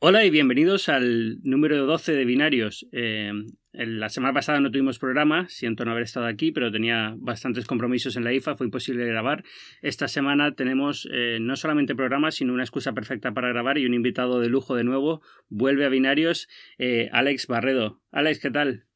[0.00, 2.86] Hola y bienvenidos al número 12 de Binarios.
[2.92, 3.32] Eh,
[3.72, 8.14] la semana pasada no tuvimos programa, siento no haber estado aquí, pero tenía bastantes compromisos
[8.14, 9.42] en la IFA, fue imposible grabar.
[9.82, 13.94] Esta semana tenemos eh, no solamente programa, sino una excusa perfecta para grabar y un
[13.94, 15.20] invitado de lujo de nuevo.
[15.48, 16.46] Vuelve a Binarios,
[16.78, 18.00] eh, Alex Barredo.
[18.12, 18.86] Alex, ¿qué tal?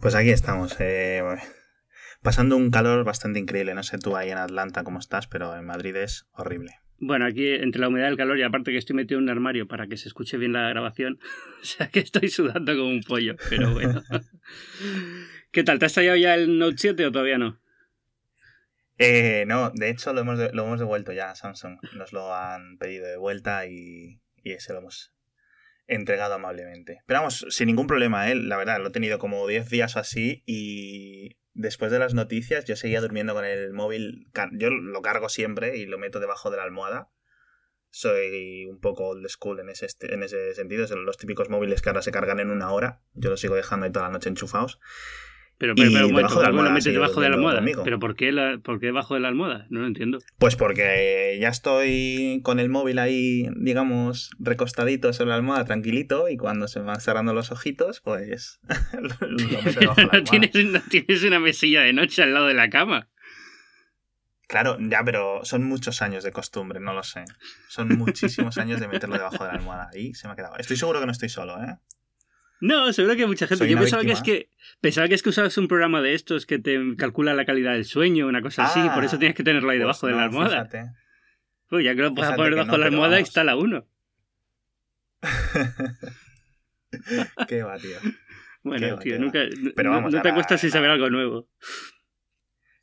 [0.00, 0.76] Pues aquí estamos,
[2.20, 3.74] pasando un calor bastante increíble.
[3.74, 6.80] No sé tú ahí en Atlanta cómo estás, pero en Madrid es horrible.
[6.98, 9.30] Bueno, aquí entre la humedad y el calor, y aparte que estoy metido en un
[9.30, 11.18] armario para que se escuche bien la grabación,
[11.62, 14.02] o sea que estoy sudando como un pollo, pero bueno.
[15.50, 15.78] ¿Qué tal?
[15.78, 17.60] ¿Te has tallado ya el Note 7 o todavía no?
[18.98, 21.78] Eh, no, de hecho lo hemos, lo hemos devuelto ya a Samsung.
[21.94, 25.14] Nos lo han pedido de vuelta y, y ese lo hemos
[25.86, 27.02] entregado amablemente.
[27.06, 28.34] Pero vamos, sin ningún problema, ¿eh?
[28.34, 32.64] la verdad, lo he tenido como 10 días o así y después de las noticias,
[32.64, 34.28] yo seguía durmiendo con el móvil.
[34.52, 37.10] Yo lo cargo siempre y lo meto debajo de la almohada.
[37.90, 40.86] Soy un poco old school en ese, en ese sentido.
[40.86, 43.02] Son los típicos móviles que ahora se cargan en una hora.
[43.14, 44.78] Yo los sigo dejando ahí toda la noche enchufados.
[45.58, 47.64] Pero, pero, pero debajo de la almohada, debajo de la almohada.
[47.82, 49.66] ¿Pero por qué, la, por qué debajo de la almohada?
[49.70, 50.18] No lo entiendo.
[50.38, 56.36] Pues porque ya estoy con el móvil ahí, digamos, recostadito sobre la almohada, tranquilito, y
[56.36, 58.60] cuando se me van cerrando los ojitos, pues
[58.92, 60.24] lo meto debajo de la almohada.
[60.24, 63.08] ¿Tienes, no tienes una mesilla de noche al lado de la cama.
[64.48, 67.24] Claro, ya, pero son muchos años de costumbre, no lo sé.
[67.68, 69.90] Son muchísimos años de meterlo debajo de la almohada.
[69.92, 70.56] Ahí se me ha quedado.
[70.58, 71.78] Estoy seguro que no estoy solo, ¿eh?
[72.60, 73.68] No, seguro que hay mucha gente.
[73.68, 74.50] Yo pensaba que es que
[74.80, 77.84] pensaba que es que usabas un programa de estos que te calcula la calidad del
[77.84, 80.24] sueño, una cosa así, por eso ah, tienes que tenerlo ahí debajo pues de la
[80.24, 80.64] almohada.
[80.64, 80.90] Fíjate.
[81.68, 83.86] Pues ya que lo puedes poner debajo de la almohada, instala uno.
[87.48, 87.98] Qué va, tío.
[88.62, 89.40] Bueno, tío, nunca.
[89.74, 91.48] Pero vamos, no, te acuestas sin saber algo nuevo.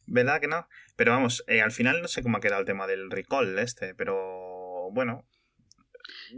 [0.05, 0.67] ¿Verdad que no?
[0.95, 3.95] Pero vamos, eh, al final no sé cómo ha quedado el tema del recall este,
[3.95, 5.25] pero bueno.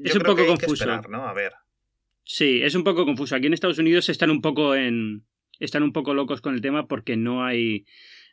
[0.04, 1.02] Es un poco confuso.
[1.10, 1.28] ¿no?
[1.28, 1.54] A ver.
[2.26, 3.36] Sí, es un poco confuso.
[3.36, 5.26] Aquí en Estados Unidos están un poco en.
[5.60, 7.86] están un poco locos con el tema porque no hay.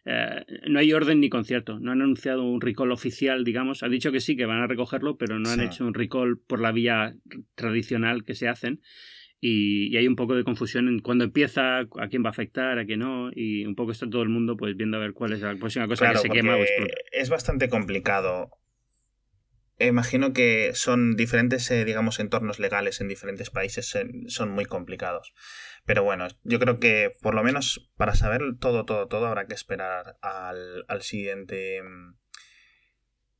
[0.04, 1.78] Eh, no hay orden ni concierto.
[1.78, 3.82] No han anunciado un recall oficial, digamos.
[3.82, 6.60] Han dicho que sí, que van a recogerlo, pero no han hecho un recall por
[6.60, 7.14] la vía
[7.54, 8.80] tradicional que se hacen.
[9.44, 12.86] Y, hay un poco de confusión en cuándo empieza, a quién va a afectar, a
[12.86, 13.30] quién no.
[13.34, 15.86] Y un poco está todo el mundo pues viendo a ver cuál es la próxima
[15.86, 16.94] cosa que se quema o explota.
[17.12, 18.50] Es bastante complicado
[19.86, 23.96] imagino que son diferentes, eh, digamos, entornos legales en diferentes países,
[24.28, 25.34] son muy complicados.
[25.84, 29.54] Pero bueno, yo creo que por lo menos para saber todo, todo, todo, habrá que
[29.54, 32.14] esperar al, siguiente mm,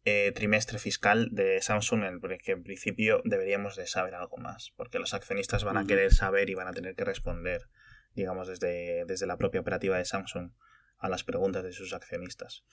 [0.05, 5.15] eh, trimestre fiscal de Samsung, porque en principio deberíamos de saber algo más, porque los
[5.15, 7.69] accionistas van a querer saber y van a tener que responder,
[8.15, 10.51] digamos, desde, desde la propia operativa de Samsung
[10.99, 12.65] a las preguntas de sus accionistas.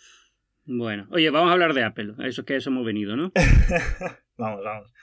[0.72, 2.14] Bueno, oye, vamos a hablar de Apple.
[2.20, 3.32] Eso que eso hemos venido, ¿no?
[4.38, 4.94] vamos, vamos.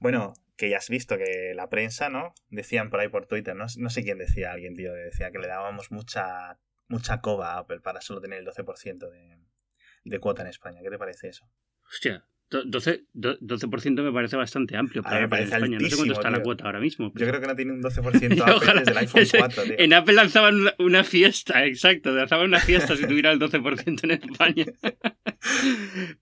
[0.00, 2.34] Bueno, que ya has visto que la prensa, ¿no?
[2.50, 5.38] Decían por ahí por Twitter, no, no sé quién decía, alguien, tío, que decía que
[5.38, 6.58] le dábamos mucha,
[6.88, 9.38] mucha coba a Apple para solo tener el 12% de,
[10.02, 10.80] de cuota en España.
[10.82, 11.48] ¿Qué te parece eso?
[11.88, 15.78] Hostia, 12%, 12 me parece bastante amplio para España.
[15.80, 17.12] No sé cuánto está la cuota ahora mismo.
[17.16, 19.62] Yo creo que no tiene un 12% Apple desde el iPhone 4.
[19.64, 19.74] Tío.
[19.78, 22.12] En Apple lanzaban una, fiesta, exacto.
[22.12, 24.66] Lanzaban una fiesta si tuviera el 12% en España.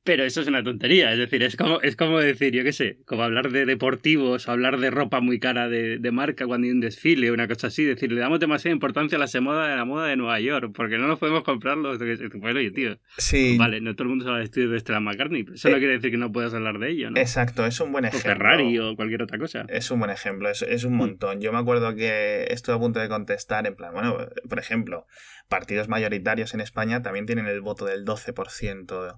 [0.05, 1.13] Pero eso es una tontería.
[1.13, 4.79] Es decir, es como, es como decir, yo qué sé, como hablar de deportivos, hablar
[4.79, 7.83] de ropa muy cara de, de marca cuando hay un desfile, una cosa así.
[7.83, 10.73] Es decir, le damos demasiada importancia a la moda de la moda de Nueva York,
[10.75, 11.99] porque no nos podemos comprar los.
[11.99, 12.99] Bueno, oye, tío.
[13.19, 13.57] Sí.
[13.59, 15.45] Vale, no todo el mundo sabe vestir de Stella McCartney.
[15.55, 17.21] Eso no eh, quiere decir que no puedas hablar de ello, ¿no?
[17.21, 18.31] Exacto, es un buen ejemplo.
[18.31, 19.65] O Ferrari o cualquier otra cosa.
[19.69, 20.97] Es un buen ejemplo, es, es un mm.
[20.97, 21.41] montón.
[21.41, 25.07] Yo me acuerdo que estuve a punto de contestar en plan, bueno, por ejemplo,
[25.49, 29.14] partidos mayoritarios en España también tienen el voto del 12%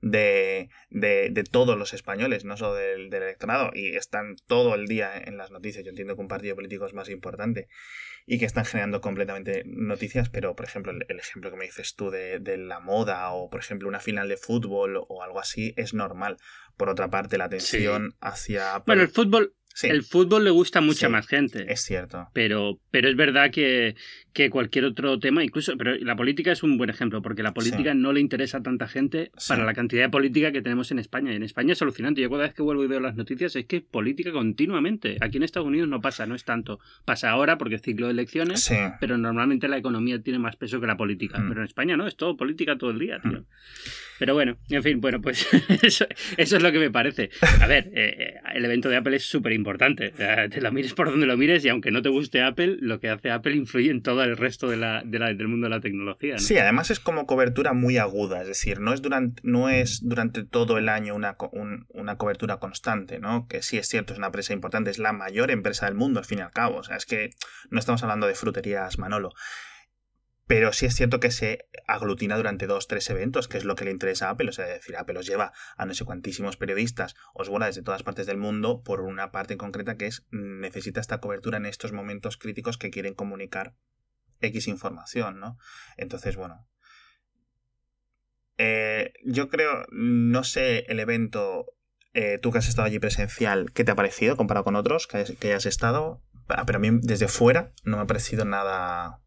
[0.00, 4.86] de, de, de, todos los españoles, no solo del, del, electorado, y están todo el
[4.86, 5.84] día en las noticias.
[5.84, 7.68] Yo entiendo que un partido político es más importante
[8.26, 12.10] y que están generando completamente noticias, pero por ejemplo, el, ejemplo que me dices tú
[12.10, 15.94] de, de, la moda o por ejemplo una final de fútbol o algo así es
[15.94, 16.36] normal.
[16.76, 18.84] Por otra parte, la atención hacia...
[18.86, 21.70] Bueno, el fútbol, el fútbol le gusta a mucha más gente.
[21.72, 22.28] Es cierto.
[22.32, 23.96] Pero, pero es verdad que,
[24.32, 27.94] que, cualquier otro tema, incluso, pero la política es un buen ejemplo, porque la política
[27.94, 31.32] no le interesa a tanta gente para la cantidad de política que tenemos en España.
[31.32, 32.20] Y en España es alucinante.
[32.20, 35.16] Yo cada vez que vuelvo y veo las noticias es que política continuamente.
[35.20, 36.80] Aquí en Estados Unidos no pasa, no es tanto.
[37.04, 38.70] Pasa ahora porque es ciclo de elecciones,
[39.00, 41.38] pero normalmente la economía tiene más peso que la política.
[41.38, 41.48] Mm.
[41.48, 43.40] Pero en España no, es todo política todo el día, tío.
[43.40, 43.44] Mm.
[44.18, 45.46] Pero bueno, en fin, bueno, pues
[45.82, 47.30] eso, es lo que me parece.
[47.60, 50.10] A ver, eh, eh, el evento de Apple es súper importante importante.
[50.10, 53.10] Te lo mires por donde lo mires y aunque no te guste Apple, lo que
[53.10, 56.38] hace Apple influye en todo el resto de la, del mundo de la tecnología.
[56.38, 60.44] Sí, además es como cobertura muy aguda, es decir, no es durante, no es durante
[60.44, 61.36] todo el año una,
[61.88, 63.46] una cobertura constante, ¿no?
[63.46, 66.24] Que sí es cierto, es una empresa importante, es la mayor empresa del mundo al
[66.24, 66.78] fin y al cabo.
[66.78, 67.30] O sea, es que
[67.70, 69.34] no estamos hablando de fruterías Manolo.
[70.48, 73.84] Pero sí es cierto que se aglutina durante dos, tres eventos, que es lo que
[73.84, 74.48] le interesa a Apple.
[74.48, 78.02] O sea, decir, Apple os lleva a no sé cuantísimos periodistas, os vuela desde todas
[78.02, 81.92] partes del mundo por una parte en concreta que es necesita esta cobertura en estos
[81.92, 83.76] momentos críticos que quieren comunicar
[84.40, 85.58] X información, ¿no?
[85.98, 86.66] Entonces, bueno.
[88.56, 91.66] Eh, yo creo, no sé el evento,
[92.14, 95.24] eh, tú que has estado allí presencial, ¿qué te ha parecido comparado con otros que,
[95.38, 96.22] que hayas estado?
[96.48, 99.20] Ah, pero a mí desde fuera no me ha parecido nada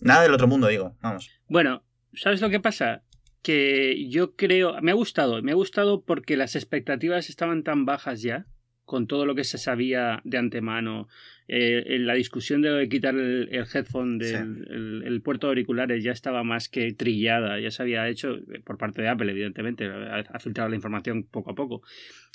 [0.00, 1.30] Nada del otro mundo, digo, vamos.
[1.48, 1.82] Bueno,
[2.14, 3.02] ¿sabes lo que pasa?
[3.42, 8.22] Que yo creo, me ha gustado, me ha gustado porque las expectativas estaban tan bajas
[8.22, 8.46] ya,
[8.84, 11.08] con todo lo que se sabía de antemano,
[11.48, 16.42] eh, en la discusión de quitar el, headphone del el, puerto de auriculares ya estaba
[16.44, 20.70] más que trillada, ya se había hecho eh, por parte de Apple, evidentemente, ha, filtrado
[20.70, 21.82] la información poco a poco,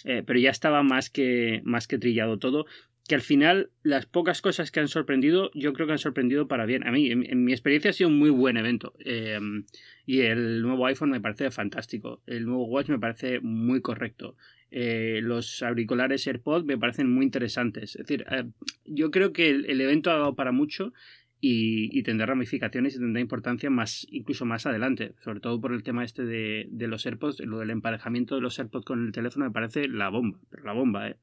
[0.06, 2.66] eh, pero ya estaba más que, más que trillado todo
[3.08, 6.66] que al final las pocas cosas que han sorprendido, yo creo que han sorprendido para
[6.66, 6.88] bien.
[6.88, 8.94] A mí, en, mi experiencia, ha sido un muy buen evento.
[9.00, 9.66] Em,
[10.06, 12.22] y el nuevo iPhone me parece fantástico.
[12.26, 14.36] El nuevo Watch me parece muy correcto.
[14.70, 17.96] Eh, los auriculares AirPods me parecen muy interesantes.
[17.96, 18.46] Es decir, eh,
[18.86, 20.94] yo creo que el, evento ha dado para mucho
[21.42, 25.14] y, tendrá ramificaciones y tendrá importancia más, incluso más adelante.
[25.24, 28.86] Sobre todo por el tema este de, los AirPods, lo del emparejamiento de los AirPods
[28.86, 30.40] con el teléfono me parece la bomba.
[30.64, 31.18] la bomba, ¿eh?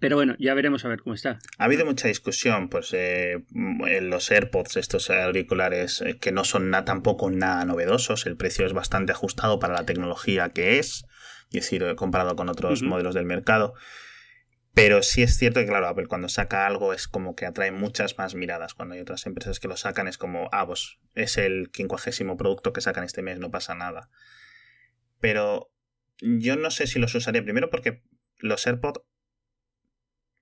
[0.00, 1.38] Pero bueno, ya veremos a ver cómo está.
[1.56, 6.70] Ha habido mucha discusión, pues, eh, en los AirPods, estos auriculares eh, que no son
[6.84, 8.26] tampoco nada novedosos.
[8.26, 11.04] El precio es bastante ajustado para la tecnología que es,
[11.46, 13.74] es decir, eh, comparado con otros modelos del mercado.
[14.74, 18.16] Pero sí es cierto que, claro, Apple cuando saca algo es como que atrae muchas
[18.18, 18.74] más miradas.
[18.74, 22.72] Cuando hay otras empresas que lo sacan es como, ah, pues es el quincuagésimo producto
[22.72, 24.10] que sacan este mes, no pasa nada.
[25.18, 25.72] Pero
[26.20, 28.02] yo no sé si los usaría primero porque
[28.38, 29.00] los AirPods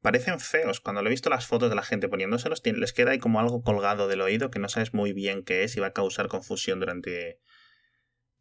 [0.06, 0.78] parecen feos.
[0.78, 3.64] Cuando lo he visto las fotos de la gente poniéndoselos, les queda ahí como algo
[3.64, 6.78] colgado del oído que no sabes muy bien qué es y va a causar confusión
[6.78, 7.40] durante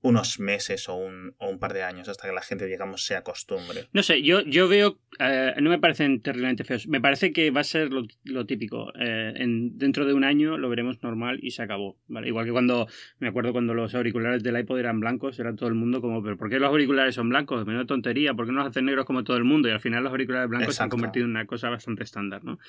[0.06, 3.16] unos meses o un, o un, par de años hasta que la gente, digamos, se
[3.16, 3.88] acostumbre.
[3.92, 7.62] No sé, yo, yo veo, eh, no me parecen terriblemente feos, me parece que va
[7.62, 8.94] a ser lo, típico.
[9.00, 11.98] Eh, en, dentro de un año lo veremos normal y se acabó.
[12.08, 12.28] ¿vale?
[12.28, 12.88] Igual que cuando,
[13.18, 16.38] me acuerdo cuando los auriculares del iPod eran blancos, era todo el mundo como, pero
[16.38, 17.66] ¿por qué los auriculares son blancos?
[17.66, 19.68] Menuda tontería, ¿por qué no los hacen negros como todo el mundo?
[19.70, 22.60] Y al final los auriculares blancos se han convertido en una cosa bastante estándar, ¿no?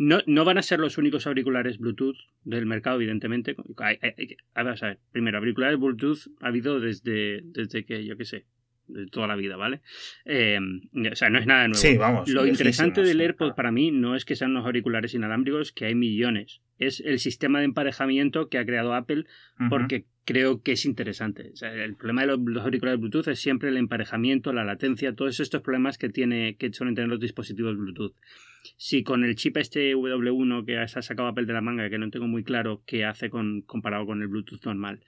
[0.00, 3.54] No, no van a ser los únicos auriculares Bluetooth del mercado, evidentemente.
[3.76, 8.46] A ver, a ver, primero, auriculares Bluetooth ha habido desde, desde que, yo qué sé,
[8.86, 9.82] de toda la vida, ¿vale?
[10.24, 10.80] Em,
[11.12, 11.78] o sea, no es nada nuevo.
[11.78, 12.30] Sí, vamos.
[12.30, 15.94] Lo interesante del AirPod para mí no es que sean unos auriculares inalámbricos, que hay
[15.94, 16.62] millones.
[16.78, 19.26] Es el sistema de emparejamiento que ha creado Apple
[19.68, 21.50] porque creo que es interesante.
[21.52, 25.40] O sea, el problema de los, auriculares Bluetooth es siempre el emparejamiento, la latencia, todos
[25.40, 28.14] estos problemas que, tiene, que suelen tener los dispositivos Bluetooth.
[28.76, 32.10] Si con el chip este W1 que ha sacado Apple de la manga, que no
[32.10, 35.00] tengo muy claro qué hace con, comparado con el Bluetooth normal,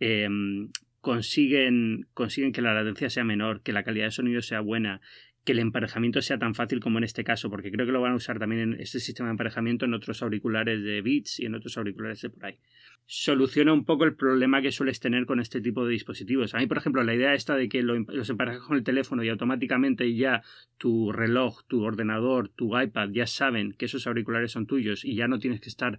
[0.00, 0.70] em,
[1.00, 5.00] consiguen, consiguen que la latencia sea menor, que la calidad de sonido sea buena,
[5.44, 8.12] que el emparejamiento sea tan fácil como en este caso, porque creo que lo van
[8.12, 11.54] a usar también en este sistema de emparejamiento en otros auriculares de Beats y en
[11.54, 12.58] otros auriculares de por ahí.
[13.06, 16.54] Soluciona un poco el problema que sueles tener con este tipo de dispositivos.
[16.54, 19.28] A mí, por ejemplo, la idea esta de que los emparejas con el teléfono y
[19.28, 20.42] automáticamente ya
[20.78, 25.28] tu reloj, tu ordenador, tu iPad ya saben que esos auriculares son tuyos y ya
[25.28, 25.98] no tienes que estar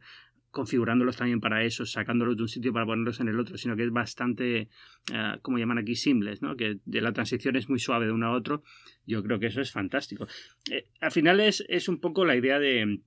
[0.56, 3.84] configurándolos también para eso, sacándolos de un sitio para ponerlos en el otro, sino que
[3.84, 4.70] es bastante,
[5.12, 6.56] uh, como llaman aquí, simples, ¿no?
[6.56, 8.64] que de la transición es muy suave de uno a otro.
[9.06, 10.28] Yo creo que eso es fantástico.
[10.72, 13.02] Eh, al final es, es, un poco la idea de,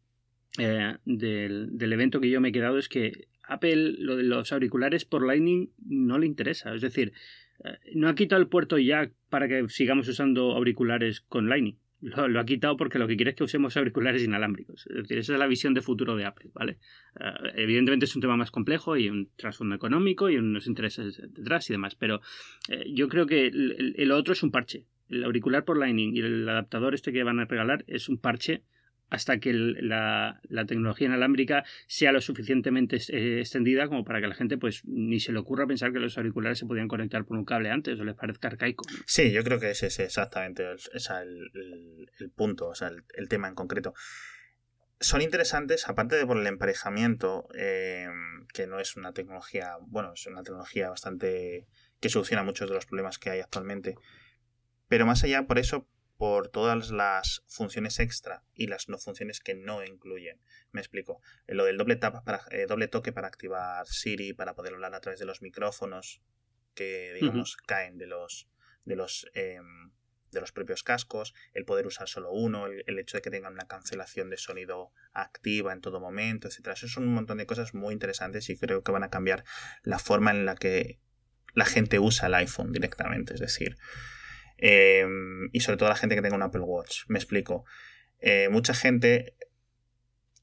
[0.58, 4.52] eh, del, del, evento que yo me he quedado, es que Apple, lo de los
[4.52, 6.74] auriculares por Lightning, no le interesa.
[6.74, 7.14] Es decir,
[7.94, 11.78] no ha quitado el puerto jack para que sigamos usando auriculares con Lightning.
[12.00, 14.86] Lo, ha quitado porque lo que quiere es que usemos auriculares inalámbricos.
[14.86, 16.78] Es decir, esa es la visión de futuro de Apple, ¿vale?
[17.18, 21.68] Eh, evidentemente es un tema más complejo y un trasfondo económico y unos intereses detrás
[21.70, 22.20] y demás, pero
[22.68, 24.84] eh, yo creo que el, otro es un parche.
[25.08, 28.62] El auricular por Lightning y el adaptador este que van a regalar es un parche
[29.10, 34.58] hasta que la, tecnología inalámbrica sea lo suficientemente eh, extendida como para que la gente
[34.58, 37.70] pues ni se le ocurra pensar que los auriculares se podían conectar por un cable
[37.70, 38.84] antes o les parezca arcaico.
[39.06, 43.54] Sí, yo creo que ese es exactamente el, el, punto, o sea, el, tema en
[43.54, 43.94] concreto.
[45.00, 48.08] Son interesantes, aparte de por el emparejamiento, eh,
[48.52, 51.66] que no es una tecnología, bueno, es una tecnología bastante
[52.00, 53.94] que soluciona muchos de los problemas que hay actualmente.
[54.88, 55.86] Pero más allá, por eso
[56.18, 60.40] por todas las funciones extra y las no funciones que no incluyen.
[60.72, 61.22] Me explico.
[61.46, 65.00] Eh, lo del doble, para, eh, doble toque para activar Siri, para poder hablar a
[65.00, 66.20] través de los micrófonos
[66.74, 68.48] que, digamos, caen de los,
[68.84, 69.92] de los, em,
[70.32, 73.68] de los propios cascos, el poder usar solo uno, el, hecho de que tengan una
[73.68, 76.68] cancelación de sonido activa en todo momento, etc.
[76.74, 79.44] Eso son un montón de cosas muy interesantes y creo que van a cambiar
[79.82, 80.98] la forma en la que
[81.54, 83.34] la gente usa el iPhone directamente.
[83.34, 83.76] Es decir,
[84.58, 87.04] em, y sobre todo la gente que tenga un Apple Watch.
[87.08, 87.64] Me explico.
[88.20, 89.36] Eh, mucha gente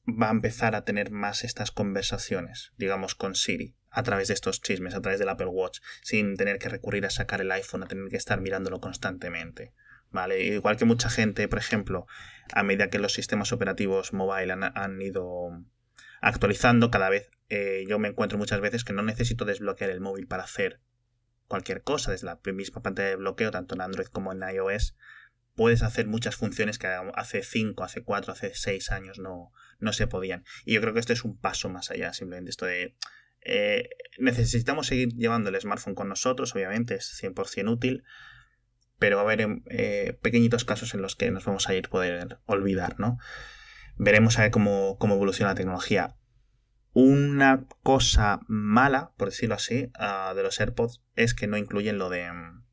[0.06, 4.62] va a empezar a tener más estas conversaciones, digamos, con Siri, a través de estos
[4.62, 7.88] chismes, a través del Apple Watch, sin tener que recurrir a sacar el iPhone, a
[7.88, 9.72] tener que estar mirándolo constantemente.
[10.10, 10.40] ¿Vale?
[10.44, 12.06] Igual que mucha gente, por ejemplo,
[12.52, 15.50] a medida que los sistemas operativos mobile han, ido
[16.20, 20.26] actualizando, cada vez eh, yo me encuentro muchas veces que no necesito desbloquear el móvil
[20.28, 20.80] para hacer
[21.48, 24.96] cualquier cosa, desde la misma pantalla de bloqueo, tanto en Android como en iOS,
[25.54, 30.06] puedes hacer muchas funciones que hace 5, hace 4, hace 6 años no, no se
[30.06, 30.44] podían.
[30.64, 32.94] Y yo creo que esto es un paso más allá, simplemente esto de...
[33.48, 33.88] Eh,
[34.18, 38.04] necesitamos seguir llevando el smartphone con nosotros, obviamente es 100% útil,
[38.98, 42.38] pero va a haber eh, pequeñitos casos en los que nos vamos a ir poder
[42.46, 43.18] olvidar, ¿no?
[43.96, 46.16] Veremos a ver cómo, cómo evoluciona la tecnología.
[46.98, 52.08] Una cosa mala, por decirlo así, ah, de los AirPods es que no incluyen lo
[52.08, 52.64] de mm,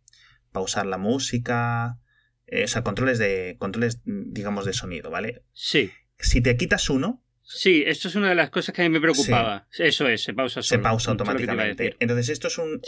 [0.53, 1.99] pausar la música,
[2.47, 5.43] eh, o sea, controles de, controles, digamos, de sonido, ¿vale?
[5.51, 5.91] Sí.
[6.19, 9.01] Si te quitas uno, Sí, esto es una de las cosas que a mí me
[9.01, 9.67] preocupaba.
[9.77, 11.97] Eso es, se pausa Se pausa automáticamente.
[11.99, 12.81] Entonces, esto es un,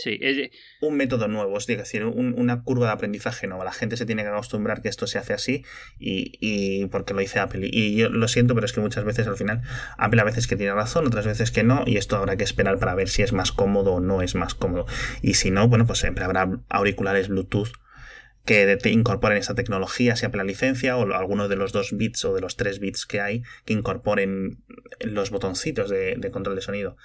[0.82, 3.66] un método nuevo, es decir, una curva de aprendizaje nueva.
[3.66, 5.66] La gente se tiene que acostumbrar que esto se hace así
[6.00, 7.68] y, porque lo dice Apple.
[7.70, 9.62] Y yo lo siento, pero es que muchas veces al final,
[9.98, 12.80] Apple a veces que tiene razón, otras veces que no, y esto habrá que esperar
[12.80, 14.86] para ver si es más cómodo o no es más cómodo.
[15.22, 17.74] Y si no, bueno, pues siempre habrá auriculares Bluetooth
[18.46, 22.26] que te incorporen esa tecnología, sea por la licencia o alguno de los dos bits
[22.26, 24.64] o de los tres bits que hay que incorporen
[25.00, 26.96] los botoncitos de, control de sonido.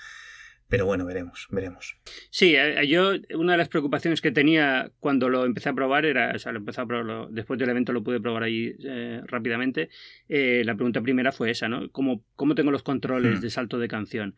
[0.68, 1.96] Pero bueno, veremos, veremos.
[2.30, 6.32] Sí, eh, yo una de las preocupaciones que tenía cuando lo empecé a probar era,
[6.32, 9.88] o sea, lo empecé a probarlo, después del evento lo pude probar ahí eh, rápidamente.
[10.28, 11.90] Eh, la pregunta primera fue esa, ¿no?
[11.90, 13.42] ¿Cómo, cómo tengo los controles hmm.
[13.42, 14.36] de salto de canción?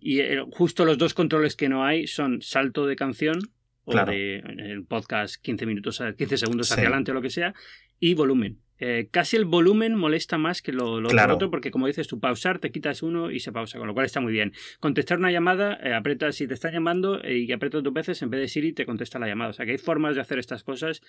[0.00, 0.20] y
[0.52, 3.40] justo los dos controles que no hay son salto de canción
[3.84, 7.54] o de, el podcast 15 minutos, 15 segundos hacia adelante o lo que sea,
[7.98, 8.58] y volumen.
[8.84, 12.72] Eh, casi el volumen molesta más que lo, otro, porque como dices, tú pausar, te
[12.72, 14.52] quitas uno y se pausa, con lo cual está muy bien.
[14.80, 18.30] Contestar una llamada, eh, apretas si te está llamando eh, y apretas dos veces, en
[18.30, 19.50] vez de Siri te contesta la llamada.
[19.50, 21.00] O sea que hay formas de hacer estas cosas,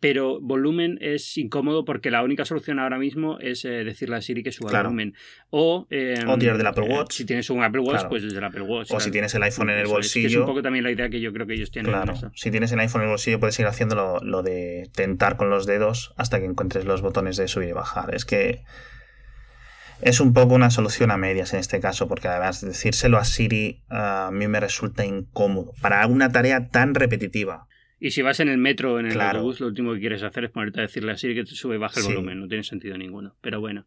[0.00, 4.52] pero volumen es incómodo porque la única solución ahora mismo es decirle a Siri que
[4.52, 5.14] suba el volumen.
[5.48, 5.86] O,
[6.26, 7.12] o tirar del Apple Watch.
[7.12, 8.90] si tienes un Apple Watch, pues desde el Apple Watch.
[8.90, 10.28] O si tienes el iPhone en el bolsillo.
[10.28, 11.90] Es, un poco también la idea que yo creo que ellos tienen.
[11.90, 12.12] Claro.
[12.34, 15.48] Si tienes el iPhone en el bolsillo, puedes ir haciendo lo, lo de tentar con
[15.48, 18.14] los dedos hasta que encuentres los botones de subir y bajar.
[18.14, 18.64] Es que
[20.00, 23.82] es un poco una solución a medias en este caso, porque además decírselo a Siri
[23.88, 27.66] a mí me resulta incómodo para una tarea tan repetitiva.
[28.04, 30.50] Y si vas en el metro, en el autobús, lo último que quieres hacer es
[30.50, 32.38] ponerte a decirle así que te sube y baja el volumen.
[32.38, 33.34] No tiene sentido ninguno.
[33.40, 33.86] Pero bueno.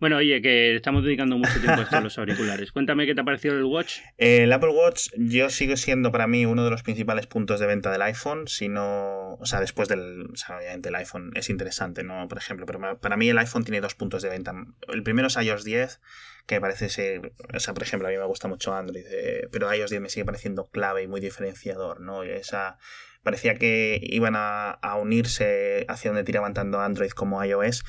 [0.00, 2.72] Bueno, oye, que estamos dedicando mucho tiempo a esto los auriculares.
[2.72, 3.98] Cuéntame qué te ha parecido el Watch.
[4.16, 7.92] El Apple Watch, yo sigo siendo para mí uno de los principales puntos de venta
[7.92, 8.48] del iPhone.
[8.48, 9.34] Si no.
[9.34, 10.30] O sea, después del.
[10.32, 12.26] O sea, obviamente el iPhone es interesante, ¿no?
[12.26, 14.54] Por ejemplo, pero para mí el iPhone tiene dos puntos de venta.
[14.90, 16.00] El primero es iOS 10
[16.46, 19.70] que parece ser, o sea, por ejemplo, a mí me gusta mucho Android, eh, pero
[19.70, 22.22] iOS 10 me sigue pareciendo clave y muy diferenciador, ¿no?
[22.22, 22.78] Esa,
[23.22, 27.84] parecía que iban a, unirse hacia donde tiraban tanto Android como iOS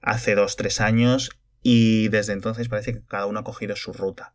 [0.00, 1.30] hace dos, tres años
[1.62, 4.34] y desde entonces parece que cada uno ha cogido su ruta.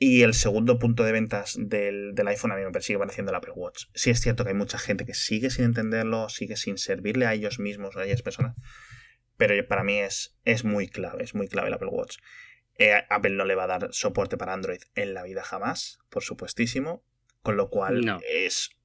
[0.00, 3.52] Y el segundo punto de ventas del, iPhone a mí me sigue pareciendo el Apple
[3.54, 3.86] Watch.
[3.94, 7.34] Sí es cierto que hay mucha gente que sigue sin entenderlo, sigue sin servirle a
[7.34, 8.56] ellos mismos o a ellas personas,
[9.36, 12.18] pero para mí es, es muy clave, es muy clave el Apple Watch.
[12.78, 16.22] Eh, Apple no le va a dar soporte para Android en la vida jamás, por
[16.22, 17.04] supuestísimo,
[17.42, 18.77] con lo cual es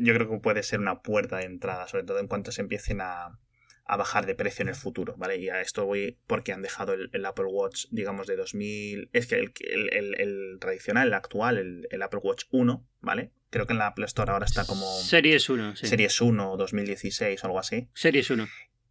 [0.00, 3.00] yo creo que puede ser una puerta de entrada, sobre todo en cuanto se empiecen
[3.00, 3.38] a,
[3.86, 5.36] bajar de precio en el futuro, ¿vale?
[5.38, 9.10] Y a esto voy porque han dejado el, Apple Watch, digamos, de 2000...
[9.12, 13.32] Es que el, tradicional, el actual, el, Apple Watch 1, ¿vale?
[13.50, 14.86] Creo que en la Apple Store ahora está como...
[14.86, 15.88] Series 1, sí.
[15.88, 17.88] Series 1, 2016 o algo así.
[17.92, 18.46] Series 1.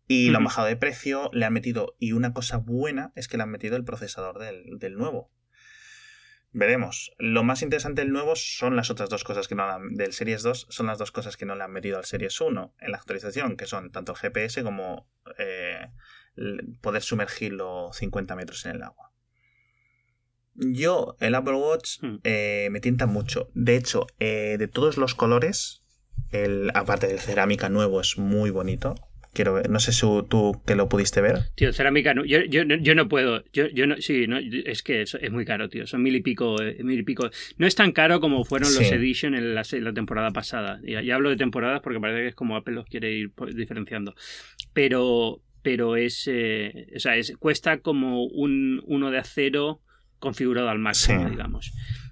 [0.09, 1.95] Y lo han bajado de precio, le han metido...
[1.97, 5.31] Y una cosa buena es que le han metido el procesador del, del nuevo,
[6.51, 7.11] Veremos.
[7.19, 10.41] Lo más interesante del nuevo son las otras dos cosas que no han, del Series
[10.41, 12.97] 2, son las dos cosas que no le han metido al Series 1 en la
[12.97, 15.87] actualización, que son tanto el GPS como eh,
[16.81, 19.11] poder sumergirlo 50 metros en el agua.
[20.55, 22.17] Yo, el Apple Watch hmm.
[22.23, 23.49] eh, me tienta mucho.
[23.53, 25.83] De hecho, eh, de todos los colores,
[26.31, 28.95] el, aparte del cerámica nuevo es muy bonito,
[29.33, 29.69] Quiero ver.
[29.69, 31.51] No sé si tú que lo pudiste ver.
[31.55, 33.43] Tío, cerámica, no, yo, yo, yo, no puedo.
[33.53, 35.85] Yo, yo no, sí, no, es que es, es, muy caro, tío.
[35.85, 37.29] Son mil y pico, eh, mil y pico.
[37.57, 40.79] No es tan caro como fueron los Edition en la, la temporada pasada.
[40.83, 44.15] Ya, ya, hablo de temporadas porque parece que es como Apple los quiere ir diferenciando.
[44.73, 49.81] Pero, pero es, eh, o sea, es, cuesta como un uno de acero
[50.17, 51.71] configurado al máximo, digamos.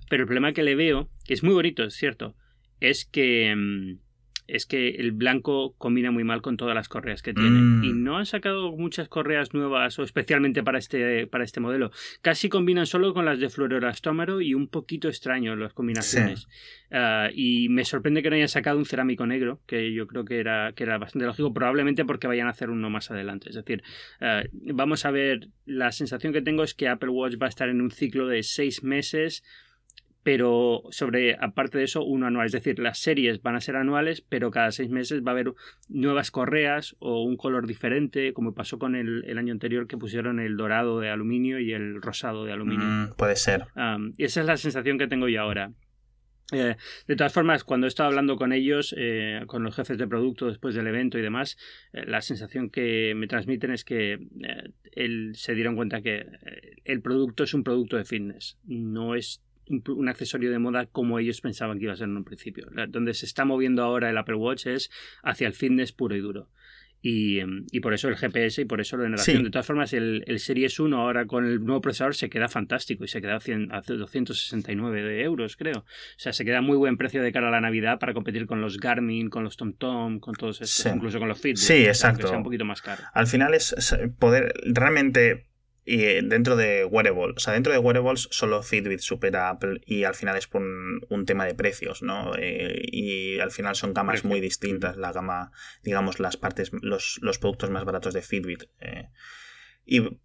[0.09, 2.35] Pero el problema que le veo, que es muy bonito, es cierto,
[2.79, 4.06] es que mm,
[4.47, 7.49] es que el blanco combina muy mal con todas las correas que tiene.
[7.49, 7.83] Mm.
[7.83, 11.91] Y no han sacado muchas correas nuevas, o especialmente para este, para este modelo.
[12.21, 16.47] Casi combinan solo con las de fluororastómero y un poquito extraño las combinaciones.
[16.91, 20.39] Ah, y me sorprende que no hayan sacado un cerámico negro, que yo creo que
[20.39, 23.49] era, que era bastante lógico, probablemente porque vayan a hacer uno más adelante.
[23.49, 23.83] Es decir,
[24.21, 27.67] ah, vamos a ver, la sensación que tengo es que Apple Watch va a estar
[27.67, 29.43] en un ciclo de seis meses
[30.27, 32.47] pero sobre, aparte de eso, uno anual.
[32.47, 35.53] Es decir, las series van a ser anuales, pero cada seis meses va a haber
[35.87, 40.57] nuevas correas o un color diferente, como pasó con el, año anterior que pusieron el
[40.57, 42.85] dorado de aluminio y el rosado de aluminio.
[42.85, 43.67] Mm, puede ser.
[44.17, 45.71] y esa es la sensación que tengo yo ahora.
[46.51, 46.75] Eh,
[47.07, 50.47] de todas formas, cuando he estado hablando con ellos, eh, con los jefes de producto
[50.47, 51.57] después del evento y demás,
[51.93, 54.19] eh, la sensación que me transmiten es que
[54.91, 56.25] él, se dieron cuenta que
[56.83, 61.41] el producto es un producto de fitness, no es un accesorio de moda como ellos
[61.41, 62.67] pensaban que iba a ser en un principio.
[62.89, 64.89] Donde se está moviendo ahora el Apple Watch es
[65.23, 66.49] hacia el fitness puro y duro.
[66.99, 69.43] Y, em, y, por eso el GPS y por eso la generación.
[69.43, 73.03] De todas formas, el, el, Series 1 ahora con el nuevo procesador se queda fantástico
[73.03, 75.79] y se queda a, 100, a 269 de euros, creo.
[75.79, 75.85] O
[76.17, 78.79] sea, se queda muy buen precio de cara a la Navidad para competir con los
[78.79, 81.57] Garmin, con los TomTom, con todos estos, incluso con los Fitbit.
[81.57, 82.31] Sí, exacto.
[82.35, 83.03] un poquito más caro.
[83.13, 83.75] Al final es
[84.17, 85.45] poder realmente
[85.89, 89.79] y eh, dentro de wearables, o sea, dentro de wearables solo Fitbit supera a Apple
[89.85, 92.33] y al final es por un, tema de precios, ¿no?
[92.37, 95.53] Eh, y al final son gamas muy distintas, la gama,
[95.83, 98.65] digamos, las partes, los, productos más baratos de Fitbit.
[98.81, 99.07] Eh,
[99.85, 100.19] y,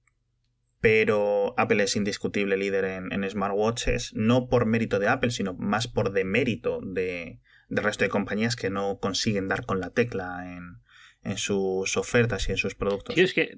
[0.81, 6.11] pero Apple es indiscutible líder en, smartwatches, no por mérito de Apple, sino más por
[6.11, 7.39] demérito de,
[7.69, 10.83] del resto de compañías que no consiguen dar con la tecla en,
[11.25, 13.17] en sus ofertas y en sus productos.
[13.17, 13.57] es que,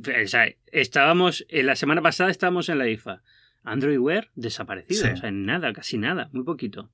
[0.73, 3.22] estábamos, en la semana pasada estábamos en la IFA.
[3.62, 6.90] Android Wear desaparecido, o sea, nada, casi nada, muy poquito.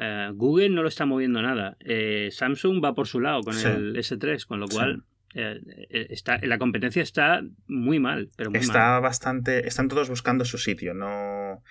[0.00, 1.76] Eh, Google no lo está moviendo nada.
[1.80, 5.02] Eh, Samsung va por su lado con el S3, con lo cual
[5.34, 5.60] eh,
[6.10, 8.30] está, la competencia está muy mal.
[8.36, 9.66] Pero está bastante.
[9.66, 10.94] Están todos buscando su sitio.
[10.94, 11.62] No.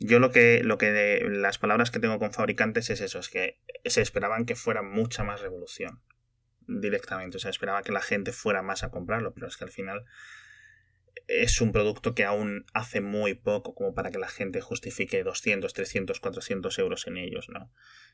[0.00, 3.60] Yo lo que, lo que las palabras que tengo con fabricantes es eso, es que
[3.84, 6.00] se esperaban que fuera mucha más revolución
[6.66, 7.36] directamente.
[7.36, 10.04] O sea, esperaba que la gente fuera más a comprarlo, pero es que al final
[11.26, 15.72] es un producto que aún hace muy poco como para que la gente justifique 200,
[15.72, 17.70] 300, 400 euros en ellos, ¿no?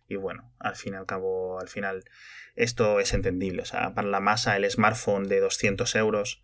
[0.08, 2.04] Y bueno, al fin y al cabo, al final,
[2.56, 3.62] esto es entendible.
[3.62, 6.42] O sea, para la masa, el smartphone de 200 euros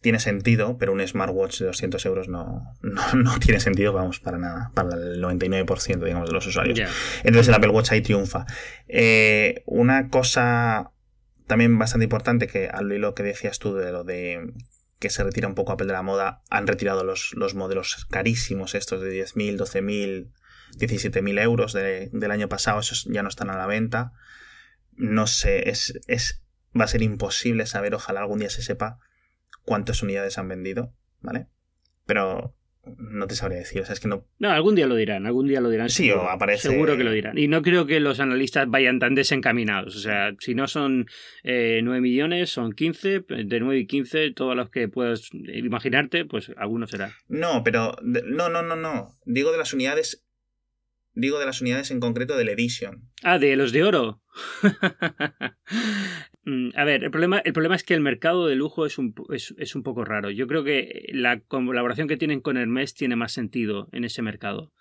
[0.00, 4.70] tiene sentido, pero un smartwatch de 200 euros no, no, tiene sentido, vamos, para nada,
[4.74, 6.78] para el 99%, digamos, de los usuarios.
[7.24, 8.46] Entonces el Apple Watch ahí triunfa.
[8.86, 10.92] Eh, una cosa
[11.48, 14.52] también bastante importante que al lo que decías tú de lo de
[15.00, 18.74] que se retira un poco Apple de la moda, han retirado los, los modelos carísimos
[18.74, 20.32] estos de 10.000, 12.000,
[20.76, 24.12] 17.000 euros del año pasado, esos ya no están a la venta.
[24.96, 26.42] No sé, es, es,
[26.78, 28.98] va a ser imposible saber, ojalá algún día se sepa
[29.64, 31.46] cuántas unidades han vendido, ¿vale?
[32.04, 32.57] Pero
[32.98, 34.24] no te sabría decir, o sea, es que no...
[34.38, 35.90] No, algún día lo dirán, algún día lo dirán.
[35.90, 36.68] Sí, seguro, o aparece...
[36.68, 37.36] Seguro que lo dirán.
[37.36, 41.06] Y no creo que los analistas vayan tan desencaminados, o sea, si no son
[41.42, 46.50] eh, 9 millones, son 15, de 9 y 15, todos los que puedas imaginarte, pues
[46.56, 47.12] alguno será.
[47.28, 47.96] No, pero...
[48.02, 49.16] No, no, no, no.
[49.24, 50.24] Digo de las unidades...
[51.14, 53.08] Digo de las unidades en concreto del Edition.
[53.24, 54.22] Ah, de los de oro.
[56.48, 57.42] Mm, a ver, el problema,
[57.74, 60.30] es que el mercado de lujo es un, es, un poco raro.
[60.30, 64.72] Yo creo que la colaboración que tienen con Hermes tiene más sentido en ese mercado.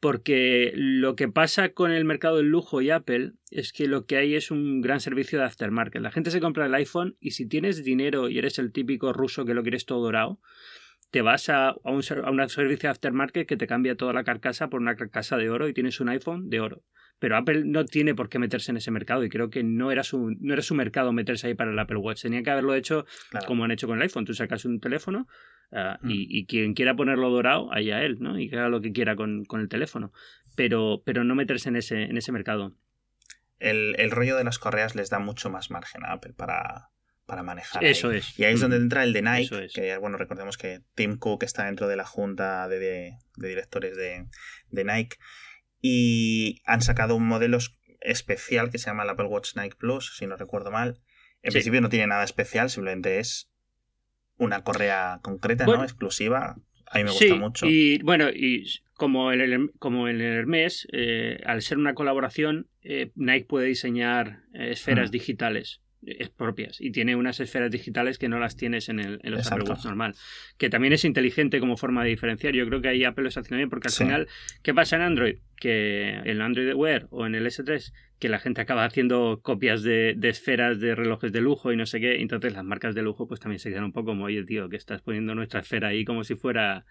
[0.00, 4.18] Porque lo que pasa con el mercado del lujo y Apple es que lo que
[4.18, 6.02] hay es un gran servicio de aftermarket.
[6.02, 9.46] La gente se compra el iPhone y si tienes dinero y eres el típico ruso
[9.46, 10.40] que lo quieres todo dorado,
[11.10, 14.24] te vas a, a, un, a un servicio de aftermarket que te cambia toda la
[14.24, 16.82] carcasa por una carcasa de oro y tienes un iPhone de oro.
[17.18, 20.04] Pero Apple no tiene por qué meterse en ese mercado y creo que no era
[20.04, 22.22] su, no era su mercado meterse ahí para el Apple Watch.
[22.22, 23.06] Tenía que haberlo hecho
[23.46, 24.24] como han hecho con el iPhone.
[24.24, 25.26] Tú sacas un teléfono
[25.72, 26.10] ah, mm.
[26.10, 28.38] y, quien quiera ponerlo dorado, allá él, ¿no?
[28.38, 30.12] Y que haga lo que quiera con, el teléfono.
[30.54, 32.74] Pero, pero no meterse en ese, en ese mercado.
[33.58, 36.90] El, rollo de las correas les da mucho más margen a Apple para,
[37.26, 37.84] para manejar.
[37.84, 38.38] Eso es.
[38.38, 38.82] Y ahí es donde mm.
[38.82, 42.68] entra el de Nike, que bueno, recordemos que Tim Cook está dentro de la junta
[42.68, 44.26] de, directores de,
[44.70, 45.18] de, Nike
[45.80, 47.58] y han sacado un modelo
[48.00, 50.98] especial que se llama el Apple Watch Nike Plus, si no recuerdo mal,
[51.42, 53.50] En principio no tiene nada especial, simplemente es
[54.36, 55.82] una correa concreta, ¿no?
[55.82, 56.56] Exclusiva.
[56.90, 57.66] A mí me gusta mucho.
[57.66, 58.64] Y bueno, y
[58.94, 64.70] como el, como el Hermes, eh, al ser una colaboración, eh, Nike puede diseñar eh,
[64.72, 65.12] esferas mm.
[65.12, 65.82] digitales
[66.36, 69.64] propias y tiene unas esferas digitales que no las tienes en, el, en los Apple
[69.68, 70.14] Watch normal
[70.56, 72.54] que también es inteligente como forma de diferenciar.
[72.54, 74.28] Yo creo que ahí Apple lo está haciendo bien porque al final
[74.62, 75.36] ¿qué pasa en Android?
[75.56, 79.82] que en el Android Wear o en el S3 que la gente acaba haciendo copias
[79.82, 83.26] de, esferas de relojes de lujo y no sé qué entonces las marcas de lujo
[83.26, 86.04] pues también se quedan un poco como oye tío que estás poniendo nuestra esfera ahí
[86.04, 86.84] como si fuera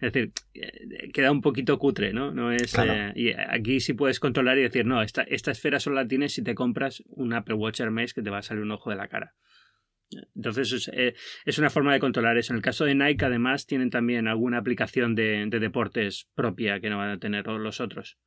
[0.00, 2.32] es decir, eh, queda un poquito cutre, ¿no?
[2.32, 5.96] no es, eh, y aquí sí puedes controlar y decir, no, esta, esta esfera solo
[5.96, 8.70] la tienes si te compras un Apple Watch Hermes que te va a salir un
[8.70, 9.34] ojo de la cara.
[10.34, 12.52] Entonces es, eh, es, una forma de controlar eso.
[12.52, 16.88] En el caso de Nike, además, tienen también alguna aplicación de, de deportes propia que
[16.90, 18.18] no van a tener los otros.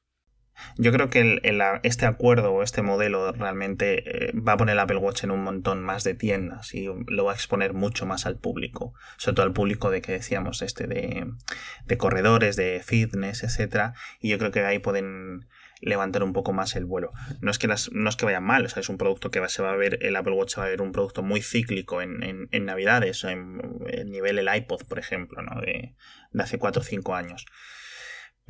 [0.77, 1.41] Yo creo que
[1.83, 5.43] este acuerdo o este modelo realmente eh, va a poner el Apple Watch en un
[5.43, 9.45] montón más de tiendas y lo va a exponer mucho más al público, sobre todo
[9.45, 14.63] al público de que decíamos este de, corredores, de fitness, etcétera, y yo creo que
[14.63, 15.47] ahí pueden
[15.81, 17.11] levantar un poco más el vuelo.
[17.41, 17.73] No es que no
[18.09, 20.15] es que vayan mal, o sea, es un producto que se va a ver, el
[20.15, 24.11] Apple Watch va a ver un producto muy cíclico en, en, en Navidades, en, en,
[24.11, 25.59] nivel el iPod, por ejemplo, ¿no?
[25.61, 25.95] de,
[26.31, 27.45] de hace 4 o 5 años.